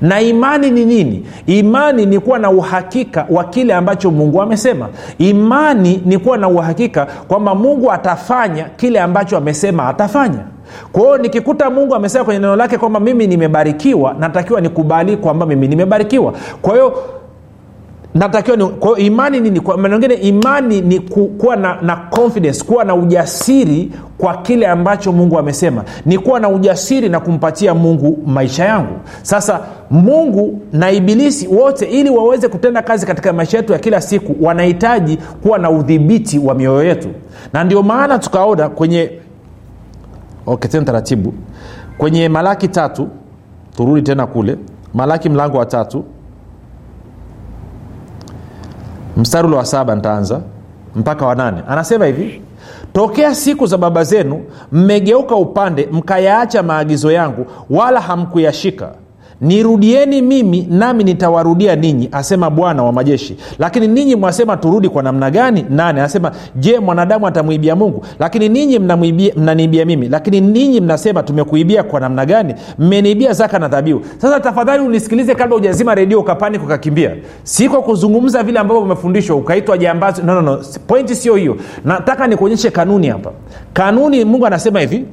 Na 0.00 0.20
imani 0.20 0.70
ni 0.70 0.84
nini? 0.84 1.26
Imani 1.46 2.06
ni 2.06 2.18
kuwa 2.18 2.38
na 2.38 2.50
uhakika 2.50 3.26
wa 3.30 3.44
kile 3.44 3.74
ambacho 3.74 4.10
mungu 4.10 4.42
amesema. 4.42 4.88
Imani 5.18 6.02
ni 6.06 6.18
kuwa 6.18 6.38
na 6.38 6.48
uhakika 6.48 7.06
kwamba 7.28 7.54
mungu 7.54 7.92
atafanya 7.92 8.64
kile 8.64 9.00
ambacho 9.00 9.36
amesema 9.36 9.88
atafanya. 9.88 10.38
Kwa 10.92 11.18
nikikuta 11.18 11.70
mungu 11.70 11.94
amesema 11.94 12.24
kwenye 12.24 12.40
neno 12.40 12.56
lake 12.56 12.78
kwamba 12.78 13.00
mimi 13.00 13.26
nimebarikiwa 13.26 14.14
natakiwa 14.18 14.60
nikubali 14.60 15.16
kwamba 15.16 15.46
mimi 15.46 15.68
nimebarikiwa. 15.68 16.32
Kwa 16.62 16.72
hiyo 16.72 16.94
natakiwa 18.14 18.56
ni, 18.56 18.66
kwa 18.68 18.98
imani 18.98 19.40
nini 19.40 19.60
kwa 19.60 19.76
maana 19.76 19.98
mengine 19.98 20.14
imani 20.14 20.80
ni 20.80 21.00
ku, 21.00 21.26
kuwa 21.26 21.56
na, 21.56 21.78
na 21.82 21.96
confidence 21.96 22.64
kuwa 22.64 22.84
na 22.84 22.94
ujasiri 22.94 23.92
kwa 24.18 24.36
kile 24.36 24.66
ambacho 24.66 25.12
mungu 25.12 25.38
amesema. 25.38 25.84
Ni 26.06 26.18
kuwa 26.18 26.40
na 26.40 26.48
ujasiri 26.48 27.08
na 27.08 27.20
kumpatia 27.20 27.74
mungu 27.74 28.18
maisha 28.26 28.64
yangu. 28.64 28.94
Sasa 29.22 29.60
mungu 29.90 30.60
na 30.72 30.90
ibilisi 30.90 31.48
wote 31.48 31.84
ili 31.86 32.10
waweze 32.10 32.48
kutenda 32.48 32.82
kazi 32.82 33.06
katika 33.06 33.32
maisha 33.32 33.56
yetu 33.56 33.72
ya 33.72 33.78
kila 33.78 34.00
siku 34.00 34.44
wanahitaji 34.44 35.18
kuwa 35.42 35.58
na 35.58 35.70
udhibiti 35.70 36.38
wa 36.38 36.54
mioyo 36.54 36.84
yetu. 36.84 37.08
Na 37.52 37.64
ndio 37.64 37.82
maana 37.82 38.18
tukaona 38.18 38.68
kwenye 38.68 39.10
okay, 40.46 40.70
tena 40.70 40.84
taratibu. 40.84 41.34
Kwenye 41.98 42.28
malaki 42.28 42.68
tatu 42.68 43.08
turudi 43.76 44.02
tena 44.02 44.26
kule. 44.26 44.56
Malaki 44.94 45.28
mlango 45.28 45.58
wa 45.58 45.66
tatu 45.66 46.04
mstari 49.20 49.46
ule 49.48 49.56
wa 49.56 49.64
saba 49.64 49.94
ntaanza 49.94 50.40
mpaka 50.96 51.26
wa 51.26 51.34
nane. 51.34 51.62
Anasema 51.68 52.06
hivi 52.06 52.42
tokea 52.92 53.34
siku 53.34 53.66
za 53.66 53.78
baba 53.78 54.04
zenu 54.04 54.44
mmegeuka 54.72 55.34
upande 55.36 55.88
mkayaacha 55.92 56.62
maagizo 56.62 57.12
yangu 57.12 57.46
wala 57.70 58.00
hamkuyashika 58.00 58.88
nirudieni 59.40 60.22
mimi 60.22 60.66
nami 60.70 61.04
nitawarudia 61.04 61.76
ninyi 61.76 62.08
asema 62.12 62.50
bwana 62.50 62.82
wa 62.82 62.92
majeshi. 62.92 63.36
Lakini 63.58 63.88
ninyi 63.88 64.16
mwasema 64.16 64.56
turudi 64.56 64.88
kwa 64.88 65.02
namna 65.02 65.30
gani? 65.30 65.66
Nane 65.70 66.00
anasema 66.00 66.32
je 66.56 66.78
mwanadamu 66.78 67.26
atamwibia 67.26 67.76
mungu? 67.76 68.04
Lakini 68.18 68.48
ninyi 68.48 68.78
mnaniibia 69.36 69.84
mimi. 69.84 70.08
Lakini 70.08 70.40
ninyi 70.40 70.80
mnasema 70.80 71.22
tumekuibia 71.22 71.82
kwa 71.82 72.00
namna 72.00 72.26
gani? 72.26 72.54
Mmeniibia 72.78 73.32
zaka 73.32 73.58
na 73.58 73.68
dhabihu. 73.68 74.00
Sasa 74.18 74.40
tafadhali 74.40 74.82
unisikilize 74.84 75.34
kabla 75.34 75.56
ujazima 75.56 75.94
redio 75.94 76.20
ukapani 76.20 76.58
kukakimbia. 76.58 77.16
Si 77.42 77.68
kuzungumza 77.68 78.42
vile 78.42 78.58
ambavyo 78.58 78.82
umefundishwa 78.82 79.36
ukaitwa 79.36 79.78
jambazi. 79.78 80.22
No, 80.22 80.34
no, 80.34 80.42
no. 80.42 80.58
pointi 80.86 81.14
sio 81.14 81.36
hiyo. 81.36 81.56
Nataka 81.84 82.26
nikuonyeshe 82.26 82.70
kanuni 82.70 83.06
hapa. 83.08 83.30
Kanuni 83.72 84.24
mungu 84.24 84.46
anasema 84.46 84.80
hivi 84.80 85.04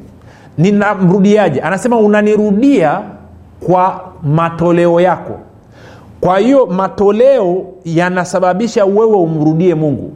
ninamrudiaje? 0.58 1.60
Anasema 1.60 1.98
unanirudia 1.98 3.02
kwa 3.66 4.02
matoleo 4.24 5.02
yako. 5.02 5.40
Kwa 6.22 6.40
hiyo 6.40 6.66
matoleo 6.66 7.66
yanasababisha 7.86 8.86
wewe 8.86 9.16
umrudie 9.18 9.76
mungu. 9.76 10.12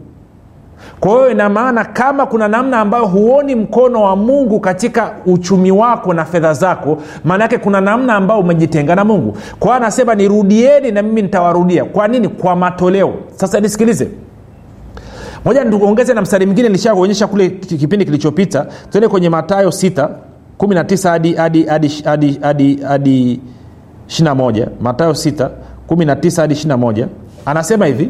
Kwa 1.00 1.12
hiyo 1.12 1.32
ina 1.32 1.50
maana 1.50 1.86
kama 1.86 2.26
kuna 2.26 2.48
namna 2.48 2.80
ambayo 2.80 3.06
huoni 3.06 3.56
mkono 3.56 4.04
wa 4.04 4.16
mungu 4.16 4.60
katika 4.60 5.14
uchumi 5.26 5.72
wako 5.72 6.14
na 6.14 6.26
fedha 6.26 6.54
zako 6.54 6.98
maanaake 7.24 7.58
kuna 7.58 7.82
namna 7.82 8.16
ambayo 8.16 8.40
umejitenga 8.40 8.96
na 8.96 9.04
mungu. 9.06 9.38
Kwa 9.60 9.76
anasema 9.76 10.16
nirudieni 10.16 10.92
na 10.92 11.02
mimi 11.02 11.22
nitawarudia. 11.22 11.86
Kwa 11.86 12.08
nini? 12.08 12.28
Kwa 12.30 12.56
matoleo. 12.56 13.14
Sasa 13.36 13.60
nisikilize. 13.60 14.08
Moja 15.46 15.64
nituongeze 15.64 16.14
na 16.14 16.22
mstari 16.22 16.46
mwingine 16.46 16.70
nishaa 16.70 16.96
kuonyesha 16.96 17.28
kule 17.28 17.50
kipindi 17.50 18.06
kilichopita. 18.06 18.66
Tuende 18.90 19.08
kwenye 19.08 19.30
matayo 19.30 19.70
6 19.70 20.10
19 20.62 21.10
hadi 21.10 21.34
hadi 21.34 21.66
hadi 21.66 21.90
hadi 22.06 22.40
hadi 22.42 22.82
hadi 22.82 23.42
21 24.08 24.68
matayo 24.82 25.12
6 25.12 25.50
19 25.90 26.42
hadi 26.42 26.54
21 26.54 27.08
anasema 27.46 27.86
hivi 27.86 28.10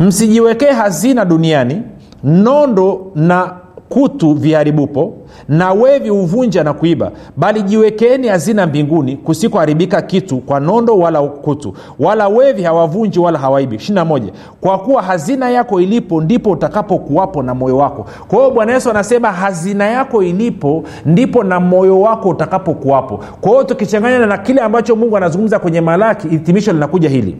msijiwekee 0.00 0.70
hazina 0.72 1.24
duniani 1.24 1.82
nondo 2.24 3.12
na 3.14 3.56
kutu 3.88 4.34
viharibupo 4.34 5.12
na 5.48 5.72
wevi 5.72 6.08
huvunja 6.08 6.64
na 6.64 6.72
kuiba 6.72 7.10
bali 7.36 7.62
jiwekeeni 7.62 8.28
hazina 8.28 8.66
mbinguni 8.66 9.16
kusikoharibika 9.16 10.02
kitu 10.02 10.38
kwa 10.38 10.60
nondo 10.60 10.98
wala 10.98 11.22
kutu 11.22 11.74
wala 11.98 12.28
wevi 12.28 12.62
hawavunji 12.62 13.18
wala 13.18 13.38
hawaibi. 13.38 13.76
21 13.76 14.22
kwa 14.60 14.78
kuwa 14.78 15.02
hazina 15.02 15.50
yako 15.50 15.80
ilipo 15.80 16.20
ndipo 16.20 16.50
utakapokuwapo 16.50 17.42
na 17.42 17.54
moyo 17.54 17.76
wako. 17.76 18.06
Kwa 18.28 18.38
hiyo 18.38 18.50
bwana 18.50 18.72
yesu 18.72 18.90
anasema 18.90 19.32
hazina 19.32 19.86
yako 19.86 20.22
ilipo 20.22 20.84
ndipo 21.06 21.44
na 21.44 21.60
moyo 21.60 22.00
wako 22.00 22.28
utakapokuwapo. 22.28 23.20
Kwa 23.40 23.50
hiyo 23.52 23.64
tukichanganya 23.64 24.26
na 24.26 24.38
kile 24.38 24.60
ambacho 24.60 24.96
mungu 24.96 25.16
anazungumza 25.16 25.58
kwenye 25.58 25.80
malaki 25.80 26.28
hitimisho 26.28 26.72
linakuja 26.72 27.08
hili. 27.08 27.36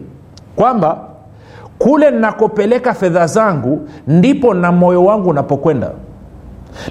Kwamba 0.55 0.97
kule 1.77 2.11
nakopeleka 2.11 2.93
fedha 2.93 3.27
zangu 3.27 3.79
ndipo 4.07 4.53
na 4.53 4.71
moyo 4.71 5.05
wangu 5.05 5.29
unapokwenda 5.29 5.91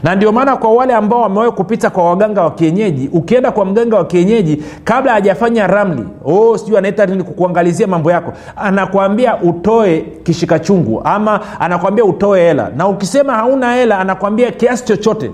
na 0.02 0.14
ndio 0.14 0.32
maana 0.32 0.56
kwa 0.56 0.72
wale 0.72 0.94
ambao 0.94 1.20
wamewahi 1.20 1.50
kupita 1.50 1.90
kwa 1.90 2.04
waganga 2.10 2.42
wa 2.42 2.50
kienyeji 2.50 3.10
ukienda 3.12 3.50
kwa 3.52 3.64
mganga 3.64 3.96
wa 3.96 4.04
kienyeji 4.04 4.62
kabla 4.84 5.12
hajafanya 5.12 5.66
ramli 5.66 6.04
oh, 6.24 6.58
sijui 6.58 6.76
anaita 6.78 7.06
nini 7.06 7.22
kukuangalizia 7.22 7.86
mambo 7.86 8.10
yako 8.10 8.32
anakwambia 8.56 9.36
utoe 9.42 10.00
kishika 10.22 10.58
chungu 10.58 11.00
ama 11.04 11.40
anakwambia 11.60 12.04
utoe 12.04 12.40
hela. 12.40 12.70
Na 12.76 12.88
ukisema 12.88 13.34
hauna 13.34 13.74
hela 13.74 13.98
anakwambia 13.98 14.50
kiasi 14.50 14.84
chochote 14.84 15.30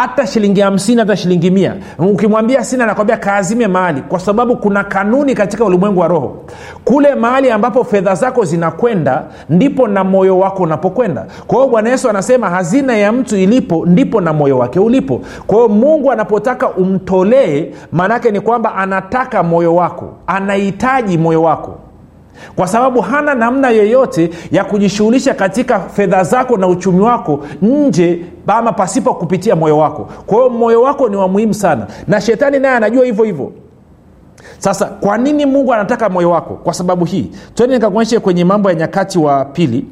hata 0.00 0.26
shilingi 0.26 0.60
hamsini 0.60 1.00
hata 1.00 1.16
shilingi 1.16 1.50
mia. 1.50 1.74
Ukimwambia 1.98 2.64
sina 2.64 2.86
nakwambia 2.86 3.16
kaazime 3.16 3.66
mahali. 3.66 4.00
Kwa 4.02 4.18
sababu 4.20 4.56
kuna 4.56 4.84
kanuni 4.84 5.34
katika 5.34 5.64
ulimwengu 5.64 6.00
wa 6.00 6.08
roho. 6.08 6.36
Kule 6.84 7.14
mahali 7.14 7.50
ambapo 7.50 7.84
fedha 7.84 8.14
zako 8.14 8.44
zinakwenda 8.44 9.24
ndipo 9.48 9.88
na 9.88 10.04
moyo 10.04 10.38
wako 10.38 10.62
unapokwenda. 10.62 11.26
Kwa 11.46 11.56
hiyo 11.58 11.68
bwana 11.70 11.90
yesu 11.90 12.10
anasema 12.10 12.50
hazina 12.50 12.96
ya 12.96 13.12
mtu 13.12 13.36
ilipo 13.36 13.86
ndipo 13.86 14.20
na 14.20 14.32
moyo 14.32 14.58
wake 14.58 14.80
ulipo. 14.80 15.20
Kwa 15.46 15.56
hiyo 15.56 15.68
mungu 15.68 16.12
anapotaka 16.12 16.68
umtolee 16.70 17.66
maanaake 17.92 18.30
ni 18.30 18.40
kwamba 18.40 18.74
anataka 18.74 19.42
moyo 19.42 19.74
wako. 19.74 20.12
Anahitaji 20.26 21.18
moyo 21.18 21.42
wako 21.42 21.78
kwa 22.56 22.66
sababu 22.66 23.00
hana 23.00 23.34
namna 23.34 23.70
yoyote 23.70 24.30
ya 24.52 24.64
kujishughulisha 24.64 25.34
katika 25.34 25.80
fedha 25.80 26.24
zako 26.24 26.56
na 26.56 26.66
uchumi 26.66 27.00
wako 27.00 27.40
nje 27.62 28.24
ama 28.46 28.72
pasipo 28.72 29.14
kupitia 29.14 29.56
moyo 29.56 29.78
wako. 29.78 30.08
Kwa 30.26 30.38
hiyo 30.38 30.50
moyo 30.50 30.82
wako 30.82 31.08
ni 31.08 31.16
wa 31.16 31.28
muhimu 31.28 31.54
sana. 31.54 31.86
Na 32.06 32.20
shetani 32.20 32.58
naye 32.58 32.74
anajua 32.76 33.04
hivyo 33.04 33.24
hivyo. 33.24 33.52
Sasa 34.58 34.86
kwa 34.86 35.18
nini 35.18 35.46
mungu 35.46 35.74
anataka 35.74 36.08
moyo 36.08 36.30
wako? 36.30 36.54
Kwa 36.54 36.74
sababu 36.74 37.04
hii. 37.04 37.30
Twende 37.54 37.74
nikakuonyeshe 37.74 38.20
kwenye 38.20 38.44
mambo 38.44 38.68
ya 38.68 38.74
nyakati 38.74 39.18
wa 39.18 39.44
pili. 39.44 39.86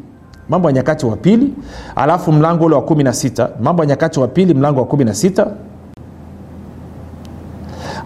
Mambo 0.49 0.69
ya 0.69 0.75
nyakati 0.75 1.07
wa 1.07 1.17
pili. 1.17 1.53
Alafu 1.97 2.33
mlango 2.33 2.65
ule 2.65 2.75
wa 2.75 2.83
kumi 2.83 3.05
na 3.05 3.13
sita. 3.13 3.49
Mambo 3.63 3.83
ya 3.83 3.89
nyakati 3.89 4.21
wa 4.21 4.29
pili 4.29 4.55
mlango 4.55 4.81
wa 4.81 4.87
kumi 4.87 5.05
na 5.05 5.15
sita. 5.15 5.47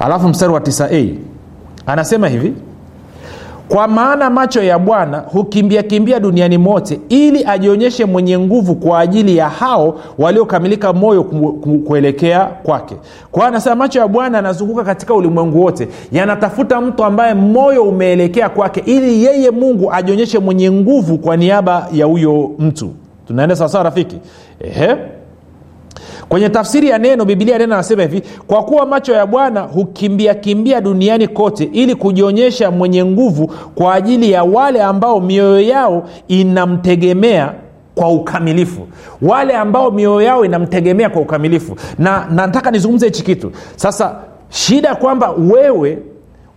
Alafu 0.01 0.29
mstari 0.29 0.53
wa 0.53 0.61
9a 0.61 1.15
anasema 1.87 2.29
hivi 2.29 2.55
kwa 3.73 3.89
maana 3.89 4.31
macho 4.31 4.63
ya 4.63 4.79
bwana 4.79 5.19
hukimbia 5.19 5.83
kimbia 5.83 6.21
duniani 6.21 6.59
mote 6.59 7.01
ili 7.09 7.45
ajionyeshe 7.45 8.05
mwenye 8.05 8.39
nguvu 8.39 8.75
kwa 8.75 9.01
ajili 9.01 9.37
ya 9.37 9.49
hao 9.49 10.01
waliokamilika 10.19 10.93
moyo 10.93 11.25
ku, 11.25 11.53
ku, 11.53 11.79
kuelekea 11.79 12.45
kwake. 12.45 12.97
Kwa 13.31 13.47
anasema 13.47 13.77
macho 13.77 13.99
ya 13.99 14.09
bwana 14.09 14.37
yanazunguka 14.39 14.85
katika 14.85 15.15
ulimwengu 15.15 15.61
wote 15.63 15.89
yanatafuta 16.13 16.81
mtu 16.81 17.05
ambaye 17.05 17.35
moyo 17.35 17.83
umeelekea 17.85 18.49
kwake 18.49 18.83
ili 18.87 19.25
yeye 19.25 19.51
mungu 19.51 19.93
ajionyeshe 19.93 20.39
mwenye 20.39 20.71
nguvu 20.71 21.19
kwa 21.19 21.37
niaba 21.37 21.89
ya 21.93 22.07
huyo 22.07 22.51
mtu. 22.59 22.91
Tunaenda 23.27 23.57
sawasawa 23.57 23.85
rafiki? 23.85 24.17
Ehe 24.61 24.97
kwenye 26.31 26.49
tafsiri 26.49 26.89
ya 26.89 26.99
neno 26.99 27.25
bibilia 27.25 27.59
neno 27.59 27.75
anasema 27.75 28.03
hivi 28.03 28.23
kwa 28.47 28.65
kuwa 28.65 28.87
macho 28.87 29.13
ya 29.13 29.27
bwana 29.27 29.61
hukimbia 29.61 30.35
kimbia 30.35 30.81
duniani 30.81 31.29
kote 31.29 31.65
ili 31.73 31.95
kujionyesha 31.95 32.71
mwenye 32.71 33.05
nguvu 33.05 33.53
kwa 33.75 33.95
ajili 33.95 34.31
ya 34.33 34.45
wale 34.45 34.83
ambao 34.83 35.21
mioyo 35.21 35.61
yao 35.61 36.09
inamtegemea 36.29 37.53
kwa 37.95 38.09
ukamilifu. 38.09 38.87
Wale 39.23 39.57
ambao 39.57 39.91
mioyo 39.91 40.23
yao 40.23 40.45
inamtegemea 40.45 41.11
kwa 41.11 41.23
ukamilifu. 41.23 41.77
Na 41.99 42.27
nataka 42.31 42.71
nizungumze 42.71 43.07
hichi 43.07 43.23
kitu. 43.25 43.53
Sasa 43.77 44.17
shida 44.49 44.95
kwamba 44.95 45.31
wewe 45.31 45.99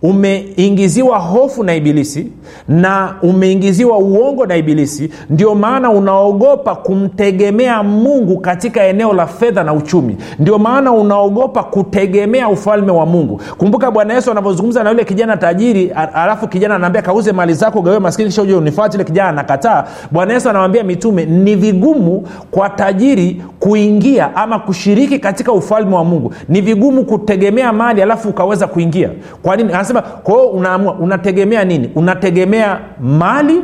umeingiziwa 0.04 1.18
hofu 1.18 1.64
na 1.64 1.74
ibilisi 1.74 2.26
na 2.68 3.14
umeingiziwa 3.22 3.98
uongo 3.98 4.46
na 4.46 4.56
ibilisi. 4.56 5.10
Ndio 5.30 5.54
maana 5.54 5.90
unaogopa 5.90 6.74
kumtegemea 6.74 7.82
mungu 7.82 8.38
katika 8.40 8.82
eneo 8.84 9.12
la 9.12 9.26
fedha 9.26 9.64
na 9.64 9.72
uchumi. 9.72 10.16
Ndio 10.38 10.58
maana 10.58 10.92
unaogopa 10.92 11.62
kutegemea 11.62 12.48
ufalme 12.48 12.92
wa 12.92 13.06
mungu. 13.06 13.40
Kumbuka 13.58 13.90
bwana 13.90 14.14
yesu 14.14 14.30
anavyozungumza 14.30 14.82
na 14.84 14.90
yule 14.90 15.04
kijana 15.04 15.36
tajiri 15.36 15.90
alafu 16.14 16.48
kijana 16.48 16.74
anaambia 16.74 17.02
kauze 17.02 17.32
mali 17.32 17.54
zako 17.54 17.82
gawe 17.82 17.98
maskini 17.98 18.28
kisha 18.28 18.42
uje 18.42 18.54
unifuate. 18.54 18.94
Yule 18.96 19.04
kijana 19.04 19.28
anakataa. 19.28 19.84
Bwana 20.10 20.32
yesu 20.34 20.50
anawambia 20.50 20.84
mitume 20.84 21.24
ni 21.26 21.56
vigumu 21.56 22.28
kwa 22.50 22.68
tajiri 22.68 23.42
kuingia 23.60 24.36
ama 24.36 24.58
kushiriki 24.58 25.18
katika 25.18 25.52
ufalme 25.52 25.96
wa 25.96 26.04
mungu. 26.04 26.34
Ni 26.48 26.60
vigumu 26.60 27.04
kutegemea 27.04 27.72
mali 27.72 28.02
alafu 28.02 28.28
ukaweza 28.28 28.66
kuingia. 28.66 29.10
Kwa 29.42 29.56
nini? 29.56 29.72
Anasema 29.72 29.93
kwa 30.02 30.34
hiyo 30.34 30.46
unaamua 30.48 30.94
unategemea 30.94 31.64
nini? 31.64 31.90
Unategemea 31.94 32.80
mali 33.00 33.62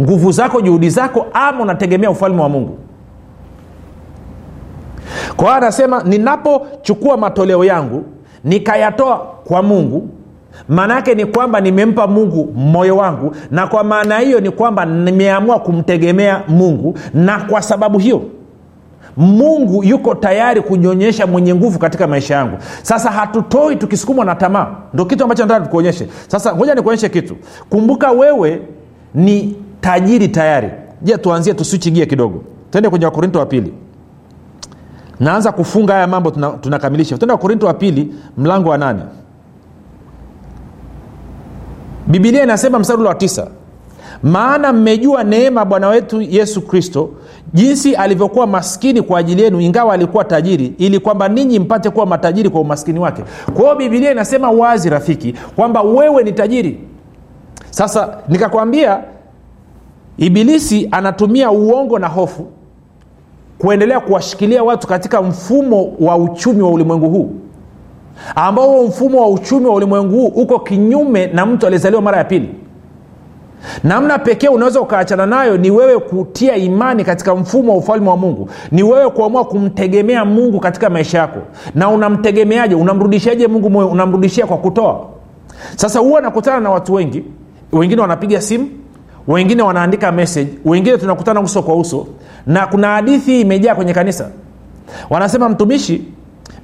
nguvu 0.00 0.32
zako 0.32 0.60
juhudi 0.60 0.90
zako 0.90 1.26
ama 1.32 1.62
unategemea 1.62 2.10
ufalme 2.10 2.42
wa 2.42 2.48
mungu? 2.48 2.78
Kwa 5.36 5.56
anasema 5.56 6.02
ninapochukua 6.02 7.16
matoleo 7.16 7.64
yangu 7.64 8.04
nikayatoa 8.44 9.16
kwa 9.44 9.62
mungu 9.62 10.08
maana 10.68 10.94
yake 10.94 11.14
ni 11.14 11.26
kwamba 11.26 11.60
nimempa 11.60 12.06
mungu 12.06 12.52
moyo 12.56 12.96
wangu 12.96 13.36
na 13.50 13.66
kwa 13.66 13.84
maana 13.84 14.18
hiyo 14.18 14.40
ni 14.40 14.50
kwamba 14.50 14.84
nimeamua 14.84 15.58
kumtegemea 15.58 16.42
mungu 16.48 16.98
na 17.14 17.38
kwa 17.38 17.62
sababu 17.62 17.98
hiyo 17.98 18.22
mungu 19.16 19.84
yuko 19.84 20.14
tayari 20.14 20.60
kunyonyesha 20.60 21.26
mwenye 21.26 21.54
nguvu 21.54 21.78
katika 21.78 22.06
maisha 22.06 22.34
yangu. 22.34 22.56
Sasa 22.82 23.10
hatutoi 23.10 23.76
tukisukumwa 23.76 24.24
na 24.24 24.34
tamaa. 24.34 24.66
Ndo 24.94 25.04
kitu 25.04 25.22
ambacho 25.22 25.42
nataka 25.42 25.60
tukuonyeshe 25.64 26.08
sasa 26.28 26.56
ngoja 26.56 26.74
nikuonyeshe 26.74 27.08
kitu. 27.08 27.36
Kumbuka 27.70 28.10
wewe 28.10 28.62
ni 29.14 29.56
tajiri 29.80 30.28
tayari. 30.28 30.70
Je 31.02 31.18
tuanzie 31.18 31.54
tusichigie 31.54 32.06
kidogo. 32.06 32.42
Twende 32.70 32.90
kwenye 32.90 33.04
wakorinto 33.04 33.38
wa 33.38 33.46
pili. 33.46 33.72
Naanza 35.20 35.52
kufunga 35.52 35.92
haya 35.94 36.06
mambo 36.06 36.30
tunakamilisha. 36.60 37.08
Tuna 37.08 37.18
twende 37.18 37.32
wakorinto 37.32 37.66
wa 37.66 37.74
pili 37.74 38.14
mlango 38.36 38.70
wa 38.70 38.78
nane. 38.78 39.02
Bibilia 42.06 42.42
inasema 42.42 42.78
mstari 42.78 43.02
wa 43.02 43.14
tisa. 43.14 43.46
Maana 44.22 44.72
mmejua 44.72 45.24
neema 45.24 45.64
bwana 45.64 45.88
wetu 45.88 46.22
yesu 46.22 46.62
kristo 46.62 47.10
jinsi 47.54 47.94
alivyokuwa 47.94 48.46
maskini 48.46 49.02
kwa 49.02 49.18
ajili 49.18 49.42
yenu 49.42 49.60
ingawa 49.60 49.94
alikuwa 49.94 50.24
tajiri 50.24 50.74
ili 50.78 50.98
kwamba 50.98 51.28
ninyi 51.28 51.58
mpate 51.58 51.90
kuwa 51.90 52.06
matajiri 52.06 52.50
kwa 52.50 52.60
umaskini 52.60 52.98
wake. 52.98 53.22
Kwa 53.54 53.62
hiyo 53.62 53.74
bibilia 53.74 54.12
inasema 54.12 54.50
wazi 54.50 54.90
rafiki 54.90 55.34
kwamba 55.56 55.82
wewe 55.82 56.22
ni 56.22 56.32
tajiri. 56.32 56.78
Sasa 57.70 58.18
nikakwambia 58.28 59.00
ibilisi 60.18 60.88
anatumia 60.90 61.50
uongo 61.50 61.98
na 61.98 62.08
hofu 62.08 62.46
kuendelea 63.58 64.00
kuwashikilia 64.00 64.64
watu 64.64 64.86
katika 64.86 65.22
mfumo 65.22 65.92
wa 66.00 66.16
uchumi 66.16 66.62
wa 66.62 66.70
ulimwengu 66.70 67.08
huu 67.10 67.30
ambao 68.34 68.84
mfumo 68.84 69.20
wa 69.20 69.28
uchumi 69.28 69.66
wa 69.66 69.74
ulimwengu 69.74 70.16
huu 70.16 70.26
uko 70.26 70.58
kinyume 70.58 71.26
na 71.26 71.46
mtu 71.46 71.66
aliyezaliwa 71.66 72.02
mara 72.02 72.18
ya 72.18 72.24
pili 72.24 72.48
namna 73.84 74.18
pekee 74.18 74.48
unaweza 74.48 74.80
ukaachana 74.80 75.26
nayo 75.26 75.56
ni 75.56 75.70
wewe 75.70 75.98
kutia 75.98 76.56
imani 76.56 77.04
katika 77.04 77.34
mfumo 77.34 77.72
wa 77.72 77.78
ufalme 77.78 78.08
wa 78.08 78.16
mungu. 78.16 78.48
Ni 78.70 78.82
wewe 78.82 79.10
kuamua 79.10 79.44
kumtegemea 79.44 80.24
mungu 80.24 80.60
katika 80.60 80.90
maisha 80.90 81.18
yako. 81.18 81.38
Na 81.74 81.88
unamtegemeaje? 81.88 82.74
Unamrudishaje 82.74 83.46
mungu 83.46 83.70
moyo? 83.70 83.88
Unamrudishia 83.88 84.46
kwa 84.46 84.56
kutoa. 84.58 85.06
Sasa 85.76 85.98
huwa 85.98 86.20
nakutana 86.20 86.60
na 86.60 86.70
watu 86.70 86.94
wengi. 86.94 87.24
Wengine 87.72 88.00
wanapiga 88.00 88.40
simu. 88.40 88.68
Wengine 89.28 89.62
wanaandika 89.62 90.12
message. 90.12 90.50
Wengine 90.64 90.98
tunakutana 90.98 91.40
uso 91.40 91.62
kwa 91.62 91.76
uso. 91.76 92.06
Na 92.46 92.66
kuna 92.66 92.88
hadithi 92.88 93.40
imejaa 93.40 93.74
kwenye 93.74 93.92
kanisa. 93.94 94.28
Wanasema 95.10 95.48
mtumishi 95.48 96.04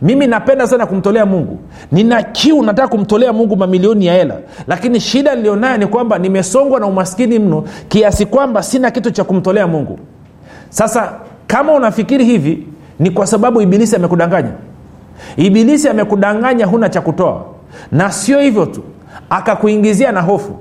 mimi 0.02 0.26
napenda 0.26 0.66
sana 0.66 0.86
kumtolea 0.86 1.26
mungu. 1.26 1.58
Nina 1.92 2.22
kiu 2.22 2.62
nataka 2.62 2.88
kumtolea 2.88 3.32
mungu 3.32 3.56
mamilioni 3.56 4.06
ya 4.06 4.14
hela. 4.14 4.34
Lakini 4.66 5.00
shida 5.00 5.34
nilionayo 5.34 5.76
ni 5.76 5.86
kwamba 5.86 6.18
nimesongwa 6.18 6.80
na 6.80 6.86
umaskini 6.86 7.38
mno 7.38 7.64
kiasi 7.88 8.26
kwamba 8.26 8.62
sina 8.62 8.90
kitu 8.90 9.10
cha 9.10 9.24
kumtolea 9.24 9.66
mungu. 9.66 9.98
Sasa 10.70 11.12
kama 11.46 11.72
unafikiri 11.72 12.24
hivi 12.24 12.66
ni 12.98 13.10
kwa 13.10 13.26
sababu 13.26 13.60
ibilisi 13.62 13.96
amekudanganya. 13.96 14.50
Ibilisi 15.36 15.88
amekudanganya 15.88 16.66
huna 16.66 16.88
cha 16.88 17.00
kutoa. 17.00 17.44
Na 17.92 18.12
sio 18.12 18.40
hivyo 18.40 18.66
tu 18.66 18.82
akakuingizia 19.30 20.12
na 20.12 20.20
hofu. 20.20 20.56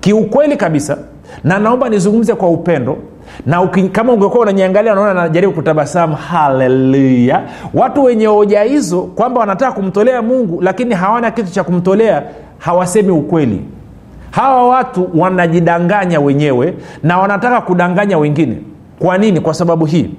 Kiukweli 0.00 0.56
kabisa 0.56 0.98
na 1.44 1.58
naomba 1.58 1.88
nizungumze 1.88 2.34
kwa 2.34 2.48
upendo 2.48 2.98
na 3.46 3.62
uki, 3.62 3.88
kama 3.88 4.12
ungekuwa 4.12 4.42
unaniangalia 4.42 4.94
naona 4.94 5.14
najaribu 5.14 5.52
kutabasamu 5.52 6.16
haleluya. 6.16 7.42
Watu 7.74 8.04
wenye 8.04 8.26
hoja 8.26 8.62
hizo 8.62 9.02
kwamba 9.02 9.40
wanataka 9.40 9.72
kumtolea 9.72 10.22
mungu 10.22 10.60
lakini 10.62 10.94
hawana 10.94 11.30
kitu 11.30 11.52
cha 11.52 11.64
kumtolea 11.64 12.22
hawasemi 12.58 13.10
ukweli. 13.10 13.62
Hawa 14.30 14.68
watu 14.68 15.08
wanajidanganya 15.14 16.20
wenyewe 16.20 16.74
na 17.02 17.18
wanataka 17.18 17.60
kudanganya 17.60 18.18
wengine. 18.18 18.58
Kwa 18.98 19.18
nini? 19.18 19.40
Kwa 19.40 19.54
sababu 19.54 19.84
hii. 19.84 20.10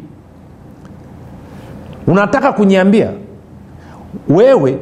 Unataka 2.07 2.51
kuniambia 2.53 3.09
wewe 4.29 4.77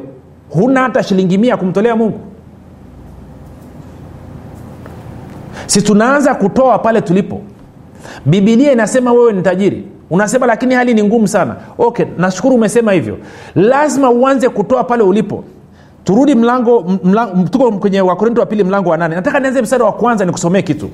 huna 0.50 0.80
hata 0.82 1.02
shilingi 1.02 1.38
mia 1.38 1.56
kumtolea 1.56 1.96
mungu? 1.96 2.20
Si 5.66 5.82
tunaanza 5.82 6.34
kutoa 6.34 6.78
pale 6.78 7.00
tulipo 7.00 7.40
bibilia 8.26 8.72
inasema 8.72 9.12
wewe 9.12 9.32
ni 9.32 9.42
tajiri. 9.42 9.84
Unasema 10.10 10.46
lakini 10.46 10.74
hali 10.74 10.94
ni 10.94 11.02
ngumu 11.04 11.28
sana. 11.28 11.56
Okay 11.78 12.06
nashukuru 12.18 12.54
umesema 12.54 12.92
hivyo. 12.92 13.18
Lazima 13.54 14.10
uanze 14.10 14.48
kutoa 14.48 14.84
pale 14.84 15.02
ulipo. 15.02 15.44
Turudi 16.04 16.34
mlango, 16.34 16.84
tuko 17.50 17.72
kwenye 17.72 18.00
wakorinto 18.00 18.40
wa 18.40 18.46
pili 18.46 18.64
mlango 18.64 18.90
wa 18.90 18.96
nane. 18.96 19.14
Nataka 19.14 19.40
nianze 19.40 19.62
mstari 19.62 19.82
wa 19.82 19.92
kwanza 19.92 20.24
nikusomee 20.24 20.62
kitu. 20.62 20.90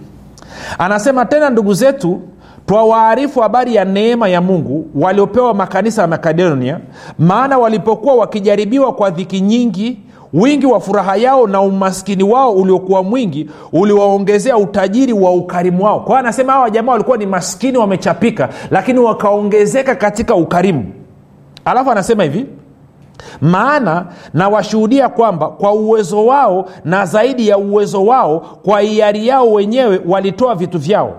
Anasema 0.79 1.25
tena 1.25 1.51
ndugu 1.51 1.75
zetu 1.75 2.21
twawaarifu 2.66 3.40
habari 3.40 3.75
ya 3.75 3.85
neema 3.85 4.29
ya 4.29 4.40
mungu 4.40 4.87
waliopewa 4.95 5.55
makanisa 5.55 6.03
ya 6.03 6.09
makedonia 6.09 6.79
maana 7.19 7.59
walipokuwa 7.59 8.14
wakijaribiwa 8.14 8.92
kwa 8.92 9.11
dhiki 9.11 9.40
nyingi 9.40 9.99
wingi 10.37 10.66
wa 10.66 10.81
furaha 10.81 11.16
yao 11.16 11.46
na 11.46 11.61
umaskini 11.61 12.22
wao 12.22 12.53
uliokuwa 12.53 13.03
mwingi 13.03 13.51
uliwaongezea 13.72 14.57
utajiri 14.57 15.12
wa 15.12 15.31
ukarimu 15.33 15.85
wao. 15.85 16.01
Kwa 16.01 16.07
hiyo 16.09 16.18
anasema 16.18 16.53
hawa 16.53 16.70
jamaa 16.70 16.92
walikuwa 16.92 17.16
ni 17.16 17.27
maskini 17.27 17.79
wamechapika 17.79 18.49
lakini 18.70 18.99
wakaongezeka 18.99 19.94
katika 19.94 20.35
ukarimu. 20.35 20.85
Alafu 21.64 21.90
anasema 21.90 22.22
hivi 22.25 22.46
maana 23.40 24.07
nawashuhudia 24.35 25.09
kwamba 25.09 25.49
kwa 25.49 25.72
uwezo 25.72 26.27
wao 26.27 26.68
na 26.85 27.07
zaidi 27.07 27.49
ya 27.49 27.59
uwezo 27.59 28.05
wao 28.05 28.40
kwa 28.40 28.81
hiari 28.81 29.27
yao 29.29 29.53
wenyewe 29.53 30.01
walitoa 30.07 30.55
vitu 30.55 30.79
vyao 30.79 31.14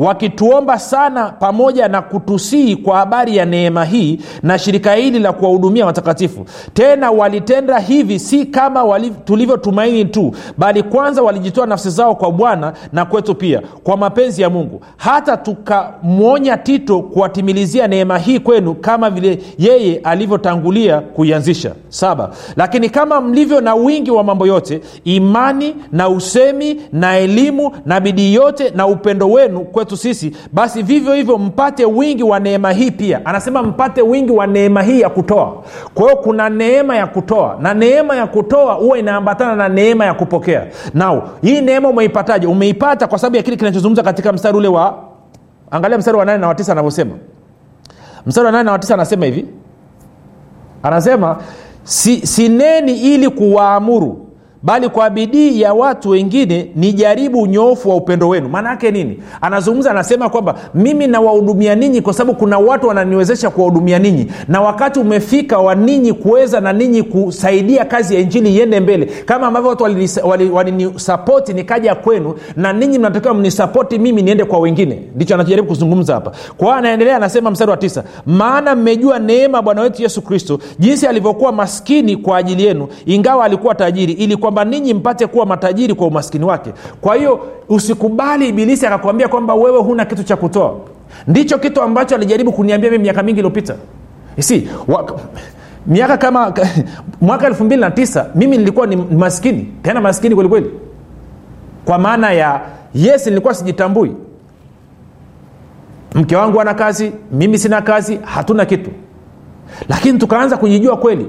wakituomba 0.00 0.78
sana 0.78 1.28
pamoja 1.28 1.88
na 1.88 2.02
kutusii 2.02 2.76
kwa 2.76 2.96
habari 2.96 3.36
ya 3.36 3.44
neema 3.44 3.84
hii 3.84 4.18
na 4.42 4.58
shirika 4.58 4.94
hili 4.94 5.18
la 5.18 5.32
kuwahudumia 5.32 5.86
watakatifu. 5.86 6.44
Tena 6.74 7.10
walitenda 7.10 7.78
hivi 7.78 8.18
si 8.18 8.46
kama 8.46 9.00
tulivyotumaini 9.24 10.04
tu 10.04 10.32
bali 10.58 10.82
kwanza 10.82 11.22
walijitoa 11.22 11.66
nafsi 11.66 11.90
zao 11.90 12.14
kwa 12.14 12.32
bwana 12.32 12.72
na 12.92 13.04
kwetu 13.04 13.34
pia 13.34 13.62
kwa 13.84 13.96
mapenzi 13.96 14.42
ya 14.42 14.50
mungu. 14.50 14.80
Hata 14.96 15.36
tukamwonya 15.36 16.56
tito 16.56 17.00
kuwatimilizia 17.00 17.86
neema 17.88 18.18
hii 18.18 18.38
kwenu 18.38 18.74
kama 18.74 19.10
vile 19.10 19.38
yeye 19.58 19.96
alivyotangulia 20.04 21.00
kuianzisha. 21.00 21.74
Saba. 21.88 22.30
Lakini 22.56 22.90
kama 22.90 23.20
mlivyo 23.20 23.60
na 23.60 23.74
wingi 23.74 24.10
wa 24.10 24.24
mambo 24.24 24.46
yote 24.46 24.80
imani 25.04 25.76
na 25.92 26.08
usemi 26.08 26.80
na 26.92 27.18
elimu 27.18 27.70
na 27.86 28.00
bidii 28.00 28.34
yote 28.34 28.70
na 28.74 28.86
upendo 28.86 29.30
wenu 29.30 29.60
kwetu 29.60 29.89
sisi 29.96 30.36
basi 30.52 30.82
vivyo 30.82 31.14
hivyo 31.14 31.38
mpate 31.38 31.84
wingi 31.84 32.22
wa 32.22 32.40
neema 32.40 32.72
hii 32.72 32.90
pia. 32.90 33.26
Anasema 33.26 33.62
mpate 33.62 34.02
wingi 34.02 34.32
wa 34.32 34.46
neema 34.46 34.82
hii 34.82 35.00
ya 35.00 35.08
kutoa. 35.08 35.62
Kwa 35.94 36.04
hiyo 36.04 36.16
kuna 36.16 36.48
neema 36.48 36.96
ya 36.96 37.06
kutoa 37.06 37.56
na 37.60 37.74
neema 37.74 38.16
ya 38.16 38.26
kutoa 38.26 38.74
huwa 38.74 38.98
inaambatana 38.98 39.56
na 39.56 39.68
neema 39.68 40.04
ya 40.04 40.14
kupokea. 40.14 40.66
Nao 40.94 41.28
hii 41.42 41.60
neema 41.60 41.88
umeipataje? 41.88 42.46
Umeipata 42.46 43.06
kwa 43.06 43.18
sababu 43.18 43.36
ya 43.36 43.42
kile 43.42 43.56
kinachozungumza 43.56 44.02
katika 44.02 44.32
mstari 44.32 44.56
ule 44.56 44.68
wa 44.68 44.98
angalia 45.70 45.98
mstari 45.98 46.16
wa 46.18 46.24
nane 46.24 46.38
na 46.38 46.48
watisa 46.48 46.72
anavyosema. 46.72 47.12
Mstari 48.26 48.46
wa 48.46 48.52
nane 48.52 48.64
na 48.64 48.72
watisa 48.72 48.94
anasema 48.94 49.26
hivi. 49.26 49.46
Anasema 50.82 51.36
si, 51.84 52.26
sineni 52.26 52.92
ili 52.92 53.28
kuwaamuru 53.28 54.26
bali 54.62 54.88
kwa 54.88 55.10
bidii 55.10 55.60
ya 55.60 55.74
watu 55.74 56.10
wengine 56.10 56.70
ni 56.76 56.92
jaribu 56.92 57.42
unyoofu 57.42 57.88
wa 57.90 57.96
upendo 57.96 58.28
wenu. 58.28 58.48
Maana 58.48 58.70
yake 58.70 58.90
nini? 58.90 59.18
Anazungumza 59.40 59.90
anasema 59.90 60.28
kwamba 60.28 60.54
mimi 60.74 61.06
nawahudumia 61.06 61.74
ninyi 61.74 62.00
kwa 62.00 62.12
sababu 62.12 62.38
kuna 62.38 62.58
watu 62.58 62.88
wananiwezesha 62.88 63.50
kuwahudumia 63.50 63.98
ninyi. 63.98 64.26
Na 64.48 64.60
wakati 64.60 65.00
umefika 65.00 65.58
wa 65.58 65.74
ninyi 65.74 66.12
kuweza 66.12 66.60
na 66.60 66.72
ninyi 66.72 67.02
kusaidia 67.02 67.84
kazi 67.84 68.14
ya 68.14 68.20
injili 68.20 68.54
iende 68.56 68.80
mbele 68.80 69.06
kama 69.06 69.46
ambavyo 69.46 69.70
watu 69.70 69.82
walinisapoti 69.82 70.28
wali, 70.28 70.50
wali 70.50 71.52
nikaja 71.54 71.94
kwenu 71.94 72.34
na 72.56 72.72
ninyi 72.72 72.98
mnatakiwa 72.98 73.34
mnisapoti 73.34 73.98
mimi 73.98 74.22
niende 74.22 74.44
kwa 74.44 74.58
wengine. 74.58 75.02
Ndicho 75.16 75.34
anachojaribu 75.34 75.68
kuzungumza 75.68 76.14
hapa. 76.14 76.32
Kwa 76.56 76.76
anaendelea 76.76 77.16
anasema 77.16 77.50
mstari 77.50 77.70
wa 77.70 77.76
tisa 77.76 78.04
maana 78.26 78.76
mmejua 78.76 79.18
neema 79.18 79.62
bwana 79.62 79.80
wetu 79.82 80.02
yesu 80.02 80.22
kristo 80.22 80.58
jinsi 80.78 81.06
alivyokuwa 81.06 81.52
maskini 81.52 82.16
kwa 82.16 82.36
ajili 82.36 82.64
yenu 82.64 82.88
ingawa 83.06 83.44
alikuwa 83.44 83.74
tajiri 83.74 84.12
ili 84.12 84.36
kwamba 84.50 84.64
ninyi 84.64 84.94
mpate 84.94 85.26
kuwa 85.26 85.46
matajiri 85.46 85.94
kwa 85.94 86.06
umaskini 86.06 86.44
wake. 86.44 86.72
Kwa 87.00 87.16
hiyo 87.16 87.40
usikubali 87.68 88.48
ibilisi 88.48 88.86
akakwambia 88.86 89.28
kwamba 89.28 89.54
wewe 89.54 89.78
huna 89.78 90.04
kitu 90.04 90.24
cha 90.24 90.36
kutoa. 90.36 90.74
Ndicho 91.26 91.58
kitu 91.58 91.82
ambacho 91.82 92.14
alijaribu 92.14 92.52
kuniambia 92.52 92.90
mimi 92.90 93.02
miaka 93.02 93.22
mingi 93.22 93.38
iliyopita. 93.40 93.74
Si 94.38 94.68
miaka 95.86 96.16
kama 96.16 96.54
mwaka 97.20 97.46
elfu 97.46 97.64
mbili 97.64 97.80
na 97.80 97.90
tisa 97.90 98.30
mimi 98.34 98.58
nilikuwa 98.58 98.86
ni 98.86 98.96
maskini. 98.96 99.68
Tena 99.82 100.00
maskini 100.00 100.34
kwelikweli 100.34 100.70
kwa 101.84 101.98
maana 101.98 102.32
ya 102.32 102.60
yes 102.94 103.26
nilikuwa 103.26 103.54
sijitambui. 103.54 104.12
Mke 106.14 106.36
wangu 106.36 106.60
ana 106.60 106.74
kazi 106.74 107.12
mimi 107.32 107.58
sina 107.58 107.82
kazi 107.82 108.18
hatuna 108.24 108.64
kitu. 108.64 108.90
Lakini 109.88 110.18
tukaanza 110.18 110.56
kujijua 110.56 110.96
kweli 110.96 111.26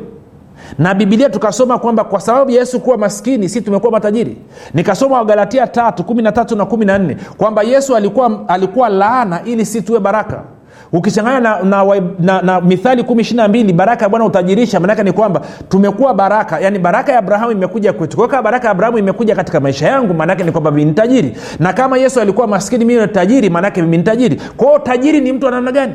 na 0.79 0.93
bibilia 0.93 1.29
tukasoma 1.29 1.77
kwamba 1.79 2.03
kwa 2.03 2.21
sababu 2.21 2.51
yesu 2.51 2.79
kuwa 2.79 2.97
maskini 2.97 3.49
si 3.49 3.61
tumekuwa 3.61 3.91
matajiri. 3.91 4.37
Nikasoma 4.73 5.17
wagalatia 5.17 5.67
tatu 5.67 6.03
kumi 6.03 6.21
na 6.21 6.31
tatu 6.31 6.55
na 6.55 6.65
kumi 6.65 6.85
na 6.85 6.97
nne 6.97 7.17
kwamba 7.37 7.63
yesu 7.63 7.95
alikuwa, 7.95 8.39
alikuwa 8.47 8.89
laana 8.89 9.43
ili 9.45 9.65
si 9.65 9.81
tuwe 9.81 9.99
baraka. 9.99 10.43
Ukichanganya 10.93 11.39
na, 11.39 11.63
na, 11.63 11.83
na, 12.19 12.41
na 12.41 12.61
mithali 12.61 13.03
kumi 13.03 13.21
ishiri 13.21 13.37
na 13.37 13.47
mbili 13.47 13.73
baraka 13.73 14.05
ya 14.05 14.09
bwana 14.09 14.25
utajirisha 14.25 14.79
maanake 14.79 15.03
ni 15.03 15.11
kwamba 15.11 15.41
tumekuwa 15.69 16.13
baraka. 16.13 16.59
Yani 16.59 16.79
baraka 16.79 17.11
ya 17.11 17.19
abrahamu 17.19 17.51
imekuja 17.51 17.93
kwetu. 17.93 18.17
Kwa 18.17 18.41
baraka 18.41 18.67
ya 18.67 18.71
abrahamu 18.71 18.97
imekuja 18.97 19.35
katika 19.35 19.59
maisha 19.59 19.87
yangu 19.87 20.13
maanake 20.13 20.43
ni 20.43 20.51
kwamba 20.51 20.71
mimi 20.71 20.85
ni 20.85 20.93
tajiri. 20.93 21.37
Na 21.59 21.73
kama 21.73 21.97
yesu 21.97 22.21
alikuwa 22.21 22.47
maskini 22.47 22.85
mimi 22.85 23.07
tajiri 23.07 23.49
maanake 23.49 23.81
mimi 23.81 23.97
ni 23.97 24.03
tajiri. 24.03 24.41
Kwao 24.57 24.79
tajiri 24.79 25.21
ni 25.21 25.31
mtu 25.33 25.45
wa 25.45 25.51
namna 25.51 25.71
gani? 25.71 25.93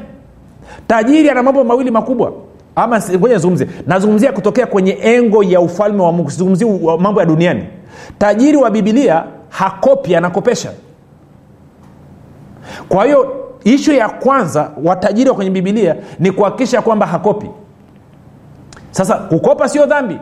Tajiri 0.86 1.30
ana 1.30 1.42
mambo 1.42 1.64
mawili 1.64 1.90
makubwa 1.90 2.32
ama 2.76 3.00
ngoja 3.18 3.34
nizungumzie. 3.34 3.66
Nazungumzia 3.86 4.32
kutokea 4.32 4.66
kwenye 4.66 4.98
engo 5.02 5.42
ya 5.42 5.60
ufalme 5.60 6.02
wa 6.02 6.12
mungu. 6.12 6.30
Sizungumzii 6.30 6.64
mambo 6.98 7.20
ya 7.20 7.26
duniani. 7.26 7.64
Tajiri 8.18 8.56
wa 8.56 8.70
bibilia 8.70 9.24
hakopi 9.48 10.16
anakopesha. 10.16 10.70
Kwa 12.88 13.04
hiyo 13.04 13.46
ishu 13.64 13.92
ya 13.92 14.08
kwanza 14.08 14.70
watajiri 14.84 15.30
wa 15.30 15.36
kwenye 15.36 15.50
bibilia 15.50 15.96
ni 16.18 16.30
kuhakikisha 16.32 16.82
kwamba 16.82 17.06
hakopi. 17.06 17.50
Sasa 18.90 19.14
kukopa 19.14 19.68
sio 19.68 19.86
dhambi. 19.86 20.18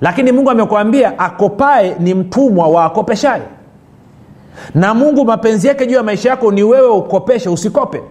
Lakini 0.00 0.32
mungu 0.32 0.50
amekwambia 0.50 1.18
akopae 1.18 1.96
ni 1.98 2.14
mtumwa 2.14 2.68
wa 2.68 2.84
akopeshaye. 2.84 3.42
Na 4.74 4.94
mungu 4.94 5.24
mapenzi 5.24 5.68
yake 5.68 5.86
juu 5.86 5.96
ya 5.96 6.02
maisha 6.02 6.28
yako 6.30 6.52
ni 6.52 6.62
wewe 6.62 6.88
ukopeshe 6.88 7.48
usikope 7.48 8.02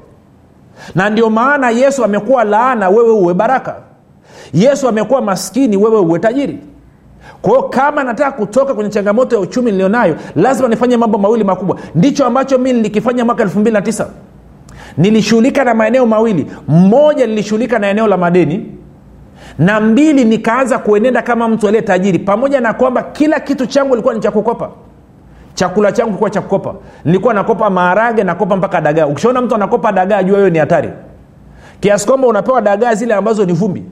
na 0.96 1.10
ndio 1.10 1.30
maana 1.30 1.70
yesu 1.70 2.04
amekuwa 2.04 2.44
laana 2.44 2.90
wewe 2.90 3.12
uwe 3.12 3.34
baraka. 3.34 3.76
Yesu 4.54 4.88
amekuwa 4.88 5.22
maskini 5.22 5.78
wewe 5.78 6.00
uwe 6.00 6.20
tajiri. 6.20 6.60
Kwa 7.42 7.70
kama 7.70 8.04
nataka 8.04 8.32
kutoka 8.32 8.74
kwenye 8.74 8.90
changamoto 8.90 9.36
ya 9.36 9.42
uchumi 9.42 9.72
nilionayo 9.72 10.16
lazima 10.36 10.68
nifanye 10.70 10.98
mambo 10.98 11.18
mawili 11.18 11.44
makubwa. 11.44 11.78
Ndicho 11.96 12.26
ambacho 12.26 12.58
mi 12.58 12.74
nilikifanya 12.74 13.26
mwaka 13.26 13.44
29 13.44 14.06
nilishughulika 14.98 15.64
na 15.64 15.74
maeneo 15.74 16.06
mawili. 16.06 16.48
Mmoja 16.68 17.28
nilishughulika 17.28 17.80
na 17.80 17.88
eneo 17.90 18.08
la 18.08 18.18
madeni. 18.18 18.72
Na 19.60 19.80
mbili 19.80 20.26
nikaanza 20.26 20.78
kuenenda 20.80 21.22
kama 21.22 21.48
mtu 21.48 21.68
aliye 21.68 21.82
tajiri. 21.82 22.20
Pamoja 22.20 22.62
na 22.62 22.74
kwamba 22.74 23.04
kila 23.04 23.40
kitu 23.40 23.66
changu 23.66 23.94
ilikuwa 23.94 24.14
ni 24.14 24.20
cha 24.20 24.32
kukopa 24.32 24.70
chakula 25.56 25.92
changu 25.92 26.10
kilikuwa 26.10 26.30
cha 26.30 26.42
kukopa. 26.42 26.74
Nilikuwa 27.06 27.34
nakopa 27.34 27.70
maharage 27.70 28.24
nakopa 28.24 28.56
mpaka 28.56 28.82
dagaa. 28.82 29.06
Ukishaona 29.08 29.42
mtu 29.42 29.56
anakopa 29.56 29.92
dagaa 29.92 30.24
jua 30.24 30.38
hiyo 30.38 30.50
ni 30.50 30.60
hatari. 30.60 30.90
Kiasi 31.80 32.08
kwamba 32.08 32.28
unapewa 32.28 32.62
dagaa 32.62 32.96
zile 32.96 33.14
ambazo 33.14 33.46
ni 33.46 33.54
vumbi. 33.54 33.84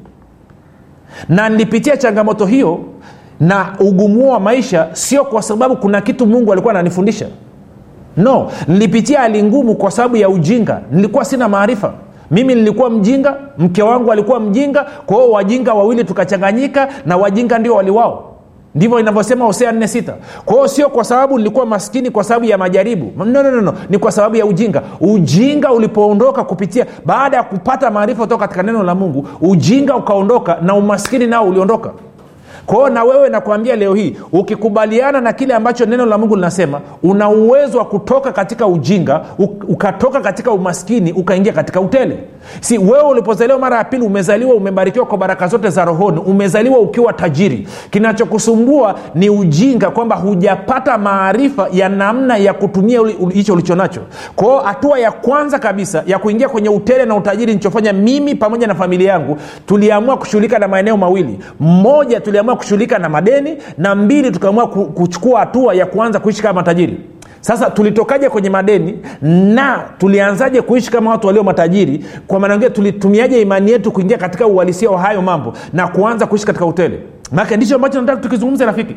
Na 1.29 1.49
nilipitia 1.49 1.97
changamoto 1.97 2.45
hiyo 2.45 2.79
na 3.39 3.75
ugumu 3.79 4.31
wa 4.31 4.39
maisha 4.39 4.87
sio 4.91 5.23
kwa 5.25 5.41
sababu 5.41 5.75
kuna 5.77 6.01
kitu 6.01 6.27
mungu 6.27 6.51
alikuwa 6.51 6.73
ananifundisha. 6.73 7.27
No 8.17 8.51
nilipitia 8.67 9.19
hali 9.19 9.43
ngumu 9.43 9.75
kwa 9.75 9.91
sababu 9.91 10.17
ya 10.17 10.29
ujinga. 10.29 10.81
Nilikuwa 10.91 11.25
sina 11.25 11.49
maarifa. 11.49 11.93
Mimi 12.31 12.55
nilikuwa 12.55 12.89
mjinga 12.89 13.35
mke 13.57 13.83
wangu 13.83 14.11
alikuwa 14.11 14.39
mjinga 14.39 14.85
kwa 15.05 15.17
hiyo 15.17 15.31
wajinga 15.31 15.73
wawili 15.73 16.03
tukachanganyika 16.03 16.87
na 17.05 17.17
wajinga 17.17 17.59
ndio 17.59 17.75
waliwao 17.75 18.32
ndivyo 18.75 18.99
inavyosema 18.99 19.45
hosea 19.45 19.71
46 19.71 20.13
kwa 20.45 20.55
hiyo 20.55 20.67
sio 20.67 20.89
kwa 20.89 21.03
sababu 21.03 21.37
nilikuwa 21.37 21.65
maskini 21.65 22.09
kwa 22.11 22.23
sababu 22.23 22.45
ya 22.45 22.57
majaribu. 22.57 23.25
No, 23.25 23.43
no, 23.43 23.61
no, 23.61 23.73
ni 23.89 23.97
kwa 23.97 24.11
sababu 24.11 24.35
ya 24.35 24.45
ujinga. 24.45 24.81
Ujinga 25.01 25.71
ulipoondoka 25.71 26.43
kupitia 26.43 26.85
baada 27.05 27.37
ya 27.37 27.43
kupata 27.43 27.91
maarifa 27.91 28.21
kutoka 28.21 28.47
katika 28.47 28.63
neno 28.63 28.83
la 28.83 28.95
mungu 28.95 29.27
ujinga 29.41 29.95
ukaondoka 29.95 30.57
na 30.61 30.73
umaskini 30.75 31.27
nao 31.27 31.45
uliondoka 31.45 31.91
kwa 32.65 32.75
hiyo 32.75 32.89
na 32.89 33.03
wewe 33.03 33.29
nakwambia 33.29 33.75
leo 33.75 33.93
hii 33.93 34.15
ukikubaliana 34.31 35.21
na 35.21 35.33
kile 35.33 35.53
ambacho 35.53 35.85
neno 35.85 36.05
la 36.05 36.17
mungu 36.17 36.35
linasema 36.35 36.81
una 37.03 37.29
uwezo 37.29 37.77
wa 37.77 37.85
kutoka 37.85 38.31
katika 38.31 38.67
ujinga 38.67 39.21
ukatoka 39.67 40.21
katika 40.21 40.51
umaskini 40.51 41.11
ukaingia 41.13 41.53
katika 41.53 41.81
utele. 41.81 42.19
Si 42.61 42.77
wewe 42.77 43.03
ulipozaliwa 43.03 43.59
mara 43.59 43.77
ya 43.77 43.83
pili 43.83 44.05
umezaliwa 44.05 44.55
umebarikiwa 44.55 45.05
kwa 45.05 45.17
baraka 45.17 45.47
zote 45.47 45.69
za 45.69 45.85
rohoni 45.85 46.19
umezaliwa 46.19 46.79
ukiwa 46.79 47.13
tajiri. 47.13 47.67
Kinachokusumbua 47.91 48.95
ni 49.15 49.29
ujinga 49.29 49.89
kwamba 49.91 50.15
hujapata 50.15 50.97
maarifa 50.97 51.67
ya 51.71 51.89
namna 51.89 52.37
ya 52.37 52.53
kutumia 52.53 52.99
hicho 53.33 53.53
ulicho 53.53 53.75
nacho 53.75 54.01
kwao 54.35 54.59
hatua 54.59 54.99
ya 54.99 55.11
kwanza 55.11 55.59
kabisa 55.59 56.03
ya 56.07 56.19
kuingia 56.19 56.49
kwenye 56.49 56.69
utele 56.69 57.05
na 57.05 57.15
utajiri 57.15 57.45
nilichofanya 57.45 57.93
mimi 57.93 58.35
pamoja 58.35 58.67
na 58.67 58.75
familia 58.75 59.11
yangu 59.11 59.37
tuliamua 59.65 60.17
kushughulika 60.17 60.59
na 60.59 60.67
maeneo 60.67 60.97
mawili. 60.97 61.39
Mmoja 61.59 62.19
tuliamua 62.19 62.52
kushughulika 62.55 62.99
na 62.99 63.09
madeni 63.09 63.57
na 63.77 63.95
mbili 63.95 64.31
tukaamua 64.31 64.67
kuchukua 64.67 65.39
hatua 65.39 65.73
ya 65.73 65.85
kuanza 65.85 66.19
kuishi 66.19 66.41
kama 66.41 66.53
matajiri. 66.53 66.97
Sasa 67.41 67.69
tulitokaje 67.69 68.29
kwenye 68.29 68.49
madeni 68.49 68.99
na 69.21 69.83
tulianzaje 69.97 70.61
kuishi 70.61 70.91
kama 70.91 71.11
watu 71.11 71.27
walio 71.27 71.43
matajiri? 71.43 72.05
Kwa 72.27 72.39
maana 72.39 72.57
ngine 72.57 72.69
tulitumiaje 72.69 73.41
imani 73.41 73.71
yetu 73.71 73.91
kuingia 73.91 74.17
katika 74.17 74.47
uhalisia 74.47 74.89
wa 74.89 74.99
hayo 75.01 75.21
mambo 75.21 75.53
na 75.73 75.87
kuanza 75.87 76.25
kuishi 76.25 76.45
katika 76.45 76.65
hoteli 76.65 76.99
maake 77.31 77.57
ndicho 77.57 77.75
ambacho 77.75 78.01
nataka 78.01 78.21
tukizungumza 78.21 78.65
rafiki. 78.65 78.95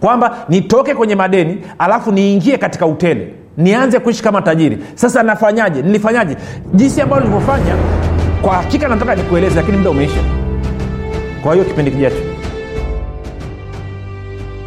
Kwamba 0.00 0.36
nitoke 0.48 0.94
kwenye 0.94 1.14
madeni 1.14 1.58
alafu 1.78 2.12
niingie 2.12 2.58
katika 2.58 2.86
utele. 2.86 3.34
Nianze 3.56 3.98
kuishi 3.98 4.22
kama 4.22 4.42
tajiri. 4.42 4.78
Sasa 4.94 5.22
nafanyaje? 5.22 5.82
Nilifanyaje? 5.82 6.36
Jinsi 6.74 7.00
ambayo 7.00 7.22
nilivyofanya 7.22 7.74
kwa 8.42 8.54
hakika 8.54 8.88
nataka 8.88 9.14
nikueleze 9.14 9.56
lakini 9.56 9.76
muda 9.76 9.90
umeisha. 9.90 10.20
Kwa 11.42 11.52
hiyo 11.52 11.64
kipindi 11.64 11.90
kijacho 11.90 12.33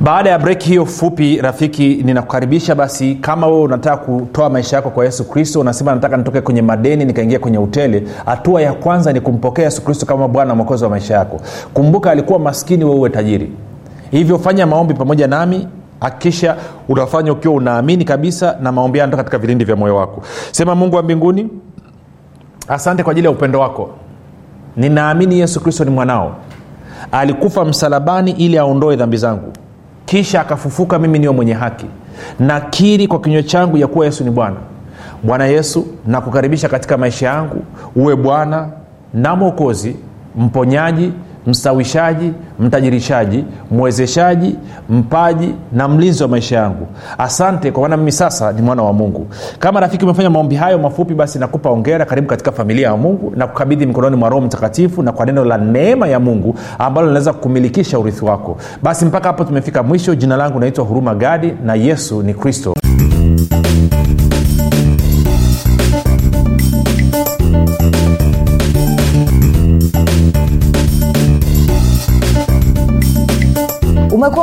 baada 0.00 0.30
ya 0.30 0.38
breki 0.38 0.68
hiyo 0.68 0.86
fupi 0.86 1.36
rafiki 1.36 1.94
ninakukaribisha 2.04 2.74
basi 2.74 3.14
kama 3.14 3.46
wewe 3.46 3.60
unataka 3.62 3.96
kutoa 3.96 4.50
maisha 4.50 4.76
yako 4.76 4.90
kwa 4.90 5.04
yesu 5.04 5.24
kristo 5.30 5.60
unasema 5.60 5.94
nataka 5.94 6.16
nitoke 6.16 6.40
kwenye 6.40 6.62
madeni 6.62 7.04
nikaingia 7.04 7.38
kwenye 7.38 7.58
utele 7.58 8.02
hatua 8.26 8.62
ya 8.62 8.72
kwanza 8.72 9.12
ni 9.12 9.20
kumpokea 9.20 9.64
yesu 9.64 9.82
kristo 9.82 10.06
kama 10.06 10.28
bwana 10.28 10.54
mwokozi 10.54 10.84
wa 10.84 10.90
maisha 10.90 11.14
yako. 11.14 11.40
Kumbuka 11.74 12.10
alikuwa 12.10 12.38
maskini 12.38 12.84
wewe 12.84 13.10
tajiri. 13.10 13.52
Hivyo 14.10 14.38
fanya 14.38 14.66
maombi 14.66 14.94
pamoja 14.94 15.26
nami 15.26 15.68
hakikisha 16.00 16.56
unafanya 16.88 17.32
ukiwa 17.32 17.54
unaamini 17.54 18.04
kabisa 18.04 18.56
na 18.62 18.72
maombi 18.72 18.98
yanatoka 18.98 19.22
katika 19.22 19.38
vilindi 19.38 19.64
vya 19.64 19.76
moyo 19.76 19.96
wako. 19.96 20.22
Sema 20.50 20.74
mungu 20.74 20.96
wa 20.96 21.02
mbinguni 21.02 21.48
asante 22.68 23.02
kwa 23.02 23.10
ajili 23.12 23.26
ya 23.26 23.30
upendo 23.30 23.60
wako. 23.60 23.90
Ninaamini 24.76 25.38
yesu 25.40 25.60
kristo 25.60 25.84
ni 25.84 25.90
mwanao. 25.90 26.36
Alikufa 27.12 27.64
msalabani 27.64 28.30
ili 28.30 28.58
aondoe 28.58 28.96
dhambi 28.96 29.16
zangu 29.16 29.52
kisha 30.08 30.40
akafufuka 30.40 30.98
mimi 30.98 31.18
niwe 31.18 31.32
mwenye 31.34 31.52
haki. 31.52 31.86
Nakiri 32.40 33.06
kwa 33.08 33.20
kinywa 33.20 33.42
changu 33.42 33.76
ya 33.76 33.86
kuwa 33.86 34.04
yesu 34.06 34.24
ni 34.24 34.30
bwana. 34.30 34.56
Bwana 35.22 35.46
yesu 35.46 35.86
nakukaribisha 36.06 36.68
katika 36.68 36.96
maisha 36.98 37.26
yangu. 37.26 37.62
Uwe 37.96 38.16
bwana 38.16 38.68
na 39.14 39.36
mwokozi 39.36 39.96
mponyaji 40.36 41.12
mstawishaji 41.48 42.32
mtajirishaji 42.60 43.44
mwezeshaji 43.70 44.56
mpaji 44.90 45.54
na 45.72 45.88
mlinzi 45.88 46.22
wa 46.22 46.28
maisha 46.28 46.56
yangu. 46.56 46.86
Asante 47.18 47.70
kwa 47.72 47.82
maana 47.82 47.96
mimi 47.96 48.12
sasa 48.12 48.52
ni 48.52 48.62
mwana 48.62 48.82
wa 48.82 48.92
mungu. 48.92 49.26
Kama 49.58 49.80
rafiki 49.80 50.04
umefanya 50.04 50.30
maombi 50.30 50.56
hayo 50.56 50.78
mafupi 50.78 51.14
basi 51.14 51.38
nakupa 51.38 51.70
ongera 51.70 52.04
karibu 52.04 52.28
katika 52.28 52.52
familia 52.52 52.88
ya 52.88 52.96
mungu 52.96 53.32
na 53.36 53.46
kukabidhi 53.46 53.86
mikononi 53.86 54.16
mwa 54.16 54.28
roho 54.28 54.40
mtakatifu 54.46 55.02
na 55.02 55.12
kwa 55.12 55.26
neno 55.26 55.44
la 55.44 55.58
neema 55.58 56.08
ya 56.08 56.20
mungu 56.20 56.54
ambalo 56.78 57.06
linaweza 57.06 57.32
kumilikisha 57.32 57.98
urithi 57.98 58.24
wako. 58.24 58.56
Basi 58.82 59.04
mpaka 59.04 59.26
hapo 59.28 59.44
tumefika 59.44 59.82
mwisho. 59.82 60.14
Jina 60.14 60.36
langu 60.36 60.60
naitwa 60.60 60.84
huruma 60.84 61.14
gadi 61.14 61.52
na 61.64 61.74
yesu 61.74 62.22
ni 62.22 62.34
kristo 62.34 62.74